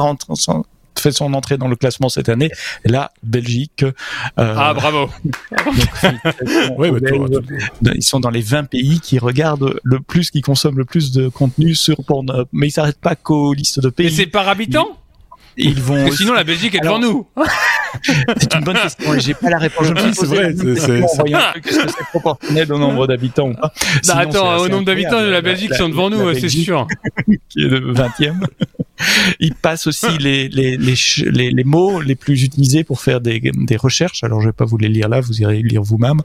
fait 0.99 1.13
son 1.13 1.33
entrée 1.33 1.57
dans 1.57 1.69
le 1.69 1.77
classement 1.77 2.11
cette 2.11 2.29
année, 2.29 2.51
la 2.85 3.11
Belgique. 3.23 3.83
Euh, 3.83 3.95
ah 4.37 4.75
bravo 4.75 5.09
Ils 7.95 8.03
sont 8.03 8.21
dans 8.21 8.29
les 8.29 8.43
20 8.43 8.65
pays 8.65 9.01
qui 9.01 9.19
regardent 9.19 9.81
le 9.83 10.01
plus, 10.01 10.31
qui 10.31 10.43
consomment 10.43 10.79
le 10.79 10.85
plus 10.85 11.13
de 11.13 11.29
contenu 11.29 11.75
sur 11.75 12.05
Pornhub. 12.05 12.47
Mais 12.53 12.69
ils 12.69 12.73
s'arrêtent 12.73 13.01
pas 13.01 13.17
qu'aux 13.17 13.55
listes 13.55 13.81
de 13.81 13.89
pays. 13.89 14.09
Et 14.09 14.11
c'est 14.11 14.27
par 14.27 14.49
habitant 14.49 14.99
ils 15.57 15.81
vont. 15.81 16.11
sinon, 16.13 16.33
la 16.33 16.45
Belgique 16.45 16.75
est 16.75 16.81
devant 16.81 16.99
nous. 16.99 17.27
c'est 18.03 18.55
une 18.55 18.65
bonne 18.65 18.77
question 18.77 19.15
et 19.15 19.21
j'ai 19.21 19.35
pas 19.35 19.51
la 19.51 19.59
réponse. 19.59 19.87
Je 19.87 19.93
me 19.93 20.13
c'est 20.13 20.27
vrai. 20.27 20.51
Est-ce 20.51 20.65
que 21.61 21.71
c'est 21.73 22.07
proportionnel 22.11 22.73
au 22.73 22.79
nombre 22.79 23.07
d'habitants 23.07 23.49
ou 23.49 23.55
pas 23.55 23.73
bah, 24.07 24.19
Attends, 24.19 24.59
au 24.59 24.69
nombre 24.69 24.85
d'habitants 24.85 25.21
de 25.21 25.29
la 25.29 25.41
Belgique, 25.41 25.75
sont 25.75 25.89
devant 25.89 26.11
nous, 26.11 26.35
c'est 26.35 26.49
sûr. 26.49 26.87
qui 27.49 27.61
est 27.61 27.69
le 27.69 27.93
20e. 27.93 28.35
Il 29.39 29.55
passe 29.55 29.87
aussi 29.87 30.19
les, 30.19 30.49
les, 30.49 30.77
les, 30.77 31.51
les, 31.51 31.65
mots 31.65 32.01
les 32.01 32.15
plus 32.15 32.43
utilisés 32.43 32.85
pour 32.85 33.01
faire 33.01 33.21
des, 33.21 33.41
des 33.41 33.77
recherches. 33.77 34.25
Alors, 34.25 34.41
je 34.41 34.49
vais 34.49 34.53
pas 34.53 34.65
vous 34.65 34.77
les 34.77 34.89
lire 34.89 35.09
là, 35.09 35.21
vous 35.21 35.41
irez 35.41 35.63
lire 35.63 35.83
vous-même. 35.83 36.21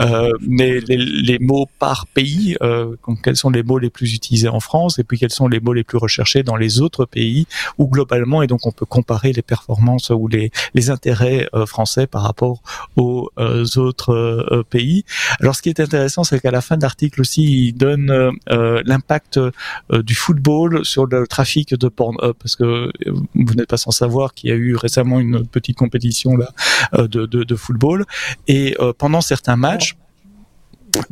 Euh, 0.00 0.30
mais 0.40 0.80
les, 0.80 0.96
les, 0.96 1.38
mots 1.38 1.68
par 1.78 2.06
pays, 2.06 2.56
euh, 2.62 2.94
quels 3.22 3.36
sont 3.36 3.50
les 3.50 3.62
mots 3.62 3.78
les 3.78 3.90
plus 3.90 4.14
utilisés 4.14 4.48
en 4.48 4.60
France 4.60 4.98
et 4.98 5.04
puis 5.04 5.18
quels 5.18 5.32
sont 5.32 5.48
les 5.48 5.60
mots 5.60 5.72
les 5.72 5.84
plus 5.84 5.98
recherchés 5.98 6.42
dans 6.42 6.56
les 6.56 6.80
autres 6.80 7.04
pays 7.06 7.46
ou 7.78 7.88
globalement. 7.88 8.42
Et 8.42 8.46
donc, 8.46 8.66
on 8.66 8.72
peut 8.72 8.86
comparer 8.86 9.32
les 9.32 9.42
performances 9.42 10.10
ou 10.10 10.28
les, 10.28 10.50
les 10.74 10.90
euh, 11.06 11.66
français 11.66 12.06
par 12.06 12.22
rapport 12.22 12.62
aux 12.96 13.30
euh, 13.38 13.64
autres 13.76 14.12
euh, 14.12 14.62
pays. 14.68 15.04
Alors, 15.40 15.56
ce 15.56 15.62
qui 15.62 15.68
est 15.68 15.80
intéressant, 15.80 16.24
c'est 16.24 16.40
qu'à 16.40 16.50
la 16.50 16.60
fin 16.60 16.76
de 16.76 16.82
l'article 16.82 17.20
aussi, 17.20 17.68
il 17.68 17.72
donne 17.72 18.32
l'impact 18.48 19.40
du 19.90 20.14
football 20.14 20.84
sur 20.84 21.06
le 21.06 21.26
trafic 21.26 21.74
de 21.74 21.88
porno 21.88 22.18
parce 22.34 22.56
que 22.56 22.90
vous 23.34 23.54
n'êtes 23.54 23.68
pas 23.68 23.76
sans 23.76 23.90
savoir 23.90 24.34
qu'il 24.34 24.50
y 24.50 24.52
a 24.52 24.56
eu 24.56 24.76
récemment 24.76 25.20
une 25.20 25.46
petite 25.46 25.76
compétition 25.76 26.36
là 26.36 26.50
de, 26.92 27.26
de, 27.26 27.56
football 27.56 28.04
et 28.48 28.76
pendant 28.98 29.20
certains 29.20 29.56
matchs 29.56 29.96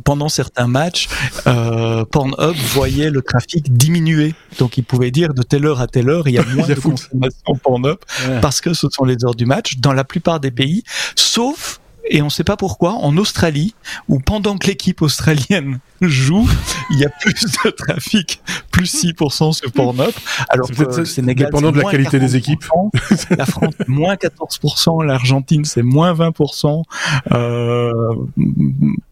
pendant 0.03 0.29
certains 0.29 0.67
matchs, 0.67 1.09
euh, 1.47 2.05
Pornhub 2.05 2.55
voyait 2.73 3.09
le 3.09 3.21
trafic 3.21 3.75
diminuer. 3.75 4.33
Donc, 4.59 4.77
il 4.77 4.83
pouvait 4.83 5.11
dire 5.11 5.33
de 5.33 5.43
telle 5.43 5.65
heure 5.65 5.81
à 5.81 5.87
telle 5.87 6.09
heure, 6.09 6.27
il 6.27 6.33
y 6.33 6.39
a 6.39 6.45
moins 6.55 6.67
de 6.67 6.75
consommation 6.75 7.55
Pornhub 7.61 7.97
parce 8.41 8.61
que 8.61 8.73
ce 8.73 8.87
sont 8.89 9.05
les 9.05 9.23
heures 9.25 9.35
du 9.35 9.45
match 9.45 9.77
dans 9.77 9.93
la 9.93 10.03
plupart 10.03 10.39
des 10.39 10.51
pays, 10.51 10.83
sauf 11.15 11.80
et 12.09 12.21
on 12.21 12.25
ne 12.25 12.29
sait 12.29 12.43
pas 12.43 12.57
pourquoi, 12.57 12.93
en 12.93 13.15
Australie, 13.17 13.75
où 14.09 14.19
pendant 14.19 14.57
que 14.57 14.67
l'équipe 14.67 15.01
australienne 15.01 15.79
joue, 16.01 16.47
il 16.89 16.99
y 16.99 17.05
a 17.05 17.09
plus 17.09 17.45
de 17.63 17.69
trafic, 17.69 18.41
plus 18.71 19.03
6% 19.05 19.53
sur 19.53 19.71
Pornhub, 19.71 20.11
alors 20.49 20.69
que 20.69 20.97
le 20.97 21.05
Sénégal, 21.05 21.47
dépendant 21.47 21.71
de 21.71 21.79
la 21.79 21.89
qualité 21.89 22.19
des 22.19 22.35
équipes. 22.35 22.65
La 23.37 23.45
France, 23.45 23.73
moins 23.87 24.15
14%, 24.15 25.03
l'Argentine, 25.05 25.63
c'est 25.65 25.83
moins 25.83 26.13
20%, 26.13 26.83
euh, 27.31 27.91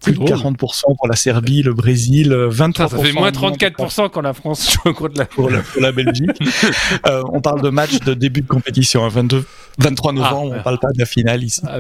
plus 0.02 0.14
de 0.14 0.20
40% 0.20 0.56
pour 0.98 1.08
la 1.08 1.16
Serbie, 1.16 1.62
le 1.62 1.74
Brésil, 1.74 2.32
23%. 2.32 2.90
Ça, 2.90 2.98
fait 2.98 3.12
moins 3.14 3.32
34% 3.32 4.10
quand 4.10 4.22
la 4.22 4.34
France 4.34 4.72
joue 4.74 4.94
contre 4.94 5.18
la... 5.18 5.26
Pour, 5.26 5.50
la, 5.50 5.60
pour 5.62 5.82
la 5.82 5.92
Belgique. 5.92 6.30
euh, 7.08 7.24
on 7.32 7.42
parle 7.42 7.62
de 7.62 7.70
match 7.70 8.00
de 8.00 8.14
début 8.14 8.42
de 8.42 8.48
compétition, 8.48 9.08
22, 9.08 9.46
23 9.78 10.14
novembre, 10.14 10.54
ah, 10.56 10.60
on 10.60 10.64
parle 10.64 10.80
pas 10.80 10.92
de 10.92 11.00
la 11.00 11.06
finale 11.06 11.44
ici. 11.44 11.62
Ah, 11.66 11.80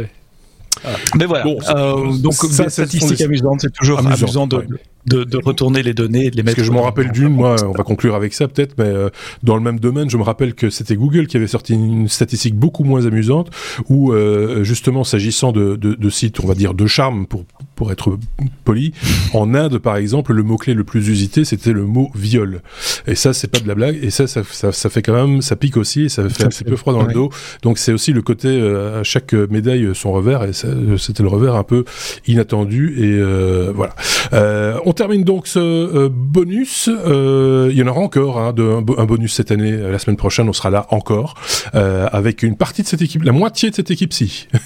mais 1.18 1.26
voilà. 1.26 1.46
Euh, 1.46 2.18
donc, 2.18 2.34
ça, 2.34 2.70
c'est 2.70 2.88
toujours 2.88 4.00
amusant, 4.00 4.48
de, 4.48 4.66
de, 5.06 5.24
de, 5.24 5.38
retourner 5.38 5.84
les 5.84 5.94
données 5.94 6.26
et 6.26 6.32
de 6.32 6.36
les 6.36 6.44
mettre. 6.44 6.58
Parce 6.58 6.68
que 6.68 6.74
je 6.74 6.78
me 6.78 6.82
rappelle 6.82 7.12
d'une, 7.12 7.30
moi, 7.30 7.56
on 7.66 7.72
va 7.72 7.84
conclure 7.84 8.16
avec 8.16 8.34
ça 8.34 8.48
peut-être, 8.48 8.76
mais 8.78 8.86
euh, 8.86 9.10
dans 9.44 9.56
le 9.56 9.62
même 9.62 9.80
domaine, 9.80 10.10
je 10.10 10.18
me 10.18 10.24
rappelle 10.24 10.54
que 10.54 10.70
c'était 10.70 10.96
Google 10.96 11.28
qui 11.28 11.38
avait 11.38 11.48
sorti 11.48 11.74
une 11.74 12.08
statistique 12.08 12.56
beaucoup 12.56 12.84
moins 12.84 13.06
amusante, 13.06 13.50
où 13.90 14.12
euh, 14.12 14.64
justement, 14.64 15.04
s'agissant 15.04 15.52
de, 15.52 15.76
de, 15.76 15.94
de, 15.94 16.10
sites, 16.10 16.40
on 16.40 16.48
va 16.48 16.56
dire 16.56 16.74
de 16.74 16.88
charme 16.88 17.26
pour 17.26 17.44
pour 17.80 17.94
être 17.94 18.20
poli, 18.66 18.94
en 19.34 19.56
Inde, 19.56 19.78
par 19.78 19.96
exemple, 19.96 20.34
le 20.34 20.44
mot 20.44 20.58
clé 20.58 20.74
le 20.74 20.84
plus 20.84 21.08
usité, 21.08 21.46
c'était 21.46 21.72
le 21.72 21.86
mot 21.86 22.12
viol. 22.14 22.62
Et 23.08 23.16
ça, 23.16 23.32
c'est 23.32 23.48
pas 23.48 23.60
de 23.60 23.68
la 23.70 23.74
blague. 23.74 23.98
Et 24.04 24.10
ça, 24.10 24.28
ça, 24.28 24.42
ça, 24.44 24.74
ça 24.74 24.90
fait 24.90 25.02
quand 25.02 25.14
même, 25.14 25.42
ça 25.42 25.56
pique 25.56 25.78
aussi, 25.78 26.04
et 26.04 26.10
ça 26.10 26.28
fait 26.28 26.44
un 26.44 26.50
petit 26.50 26.66
peu 26.66 26.76
froid 26.76 26.92
dans 26.92 27.06
le 27.06 27.14
dos. 27.14 27.30
Donc 27.62 27.78
c'est 27.78 27.94
aussi 27.94 28.12
le 28.12 28.22
côté 28.22 28.50
euh, 28.50 29.00
à 29.00 29.04
chaque 29.04 29.32
médaille 29.32 29.96
son 29.96 30.12
revers, 30.12 30.44
et 30.44 30.52
c'était 30.52 31.24
le 31.24 31.30
revers 31.30 31.56
un 31.56 31.64
peu 31.64 31.86
inattendu. 32.28 32.96
Et 32.98 33.18
euh, 33.18 33.72
voilà. 33.74 33.96
Euh, 34.34 34.78
on 34.86 34.92
termine 34.92 35.24
donc 35.24 35.48
ce 35.48 35.60
euh, 35.60 36.10
bonus. 36.12 36.90
Euh, 36.90 37.70
il 37.72 37.78
y 37.78 37.84
en 37.84 37.88
aura 37.88 38.02
encore 38.02 38.40
hein, 38.40 38.52
de, 38.52 38.64
un, 38.64 39.06
bonus 39.06 39.34
cette 39.34 39.52
année. 39.52 39.72
La 39.72 40.00
semaine 40.00 40.18
prochaine, 40.18 40.50
on 40.50 40.54
sera 40.54 40.70
là 40.70 40.86
encore 40.90 41.36
avec 41.74 42.44
une 42.44 42.58
partie 42.58 42.84
de 42.84 42.88
cette 42.88 43.02
équipe, 43.02 43.24
la 43.24 43.32
moitié 43.32 43.70
de 43.70 43.76
cette 43.76 43.92
équipe-ci. 43.92 44.48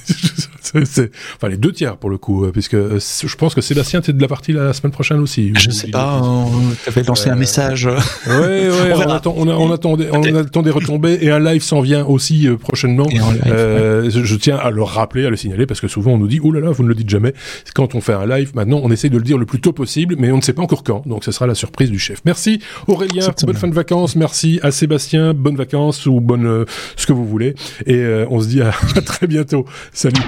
c'est, 0.85 1.11
enfin 1.35 1.49
les 1.49 1.57
deux 1.57 1.71
tiers 1.71 1.97
pour 1.97 2.09
le 2.09 2.17
coup, 2.17 2.45
puisque 2.51 2.75
je 2.75 3.35
pense 3.35 3.55
que 3.55 3.61
Sébastien, 3.61 4.01
t'es 4.01 4.13
de 4.13 4.21
la 4.21 4.27
partie 4.27 4.53
la 4.53 4.73
semaine 4.73 4.91
prochaine 4.91 5.19
aussi. 5.19 5.51
Je 5.55 5.69
sais 5.71 5.87
pas, 5.87 6.21
tu 6.83 6.89
avais 6.89 7.03
lancé 7.03 7.29
un 7.29 7.35
message. 7.35 7.85
Ouais, 7.85 8.69
ouais, 8.69 8.93
on, 8.95 9.09
attend, 9.09 9.33
on, 9.37 9.47
a, 9.47 9.53
on, 9.53 9.71
attendait, 9.71 10.09
on 10.11 10.35
attend 10.35 10.61
des 10.61 10.71
retombées 10.71 11.19
et 11.21 11.31
un 11.31 11.39
live 11.39 11.61
s'en 11.61 11.81
vient 11.81 12.05
aussi 12.05 12.47
prochainement. 12.59 13.07
je, 13.09 14.35
tiens 14.35 14.57
à 14.57 14.71
le 14.71 14.83
rappeler, 14.83 15.25
à 15.25 15.29
le 15.29 15.37
signaler, 15.37 15.65
parce 15.65 15.81
que 15.81 15.87
souvent 15.87 16.13
on 16.13 16.17
nous 16.17 16.27
dit, 16.27 16.39
oh 16.43 16.51
là 16.51 16.59
là, 16.59 16.71
vous 16.71 16.83
ne 16.83 16.89
le 16.89 16.95
dites 16.95 17.09
jamais. 17.09 17.33
Quand 17.73 17.95
on 17.95 18.01
fait 18.01 18.13
un 18.13 18.25
live, 18.25 18.51
maintenant 18.55 18.81
on 18.83 18.91
essaye 18.91 19.09
de 19.09 19.17
le 19.17 19.23
dire 19.23 19.37
le 19.37 19.45
plus 19.45 19.59
tôt 19.59 19.73
possible, 19.73 20.15
mais 20.17 20.31
on 20.31 20.37
ne 20.37 20.41
sait 20.41 20.53
pas 20.53 20.63
encore 20.63 20.83
quand. 20.83 21.03
Donc 21.05 21.23
ce 21.23 21.31
sera 21.31 21.47
la 21.47 21.55
surprise 21.55 21.91
du 21.91 21.99
chef. 21.99 22.19
Merci 22.25 22.59
Aurélien, 22.87 23.27
bonne 23.45 23.55
fin 23.55 23.67
de 23.67 23.75
vacances. 23.75 24.15
Merci 24.15 24.59
à 24.63 24.71
Sébastien, 24.71 25.33
bonnes 25.33 25.55
vacances 25.55 26.05
ou 26.05 26.19
bonne 26.19 26.65
ce 26.95 27.05
que 27.05 27.13
vous 27.13 27.25
voulez. 27.25 27.55
Et 27.85 28.03
on 28.29 28.41
se 28.41 28.47
dit 28.47 28.61
à 28.61 28.71
très 29.05 29.27
bientôt. 29.27 29.65
Salut. 29.91 30.21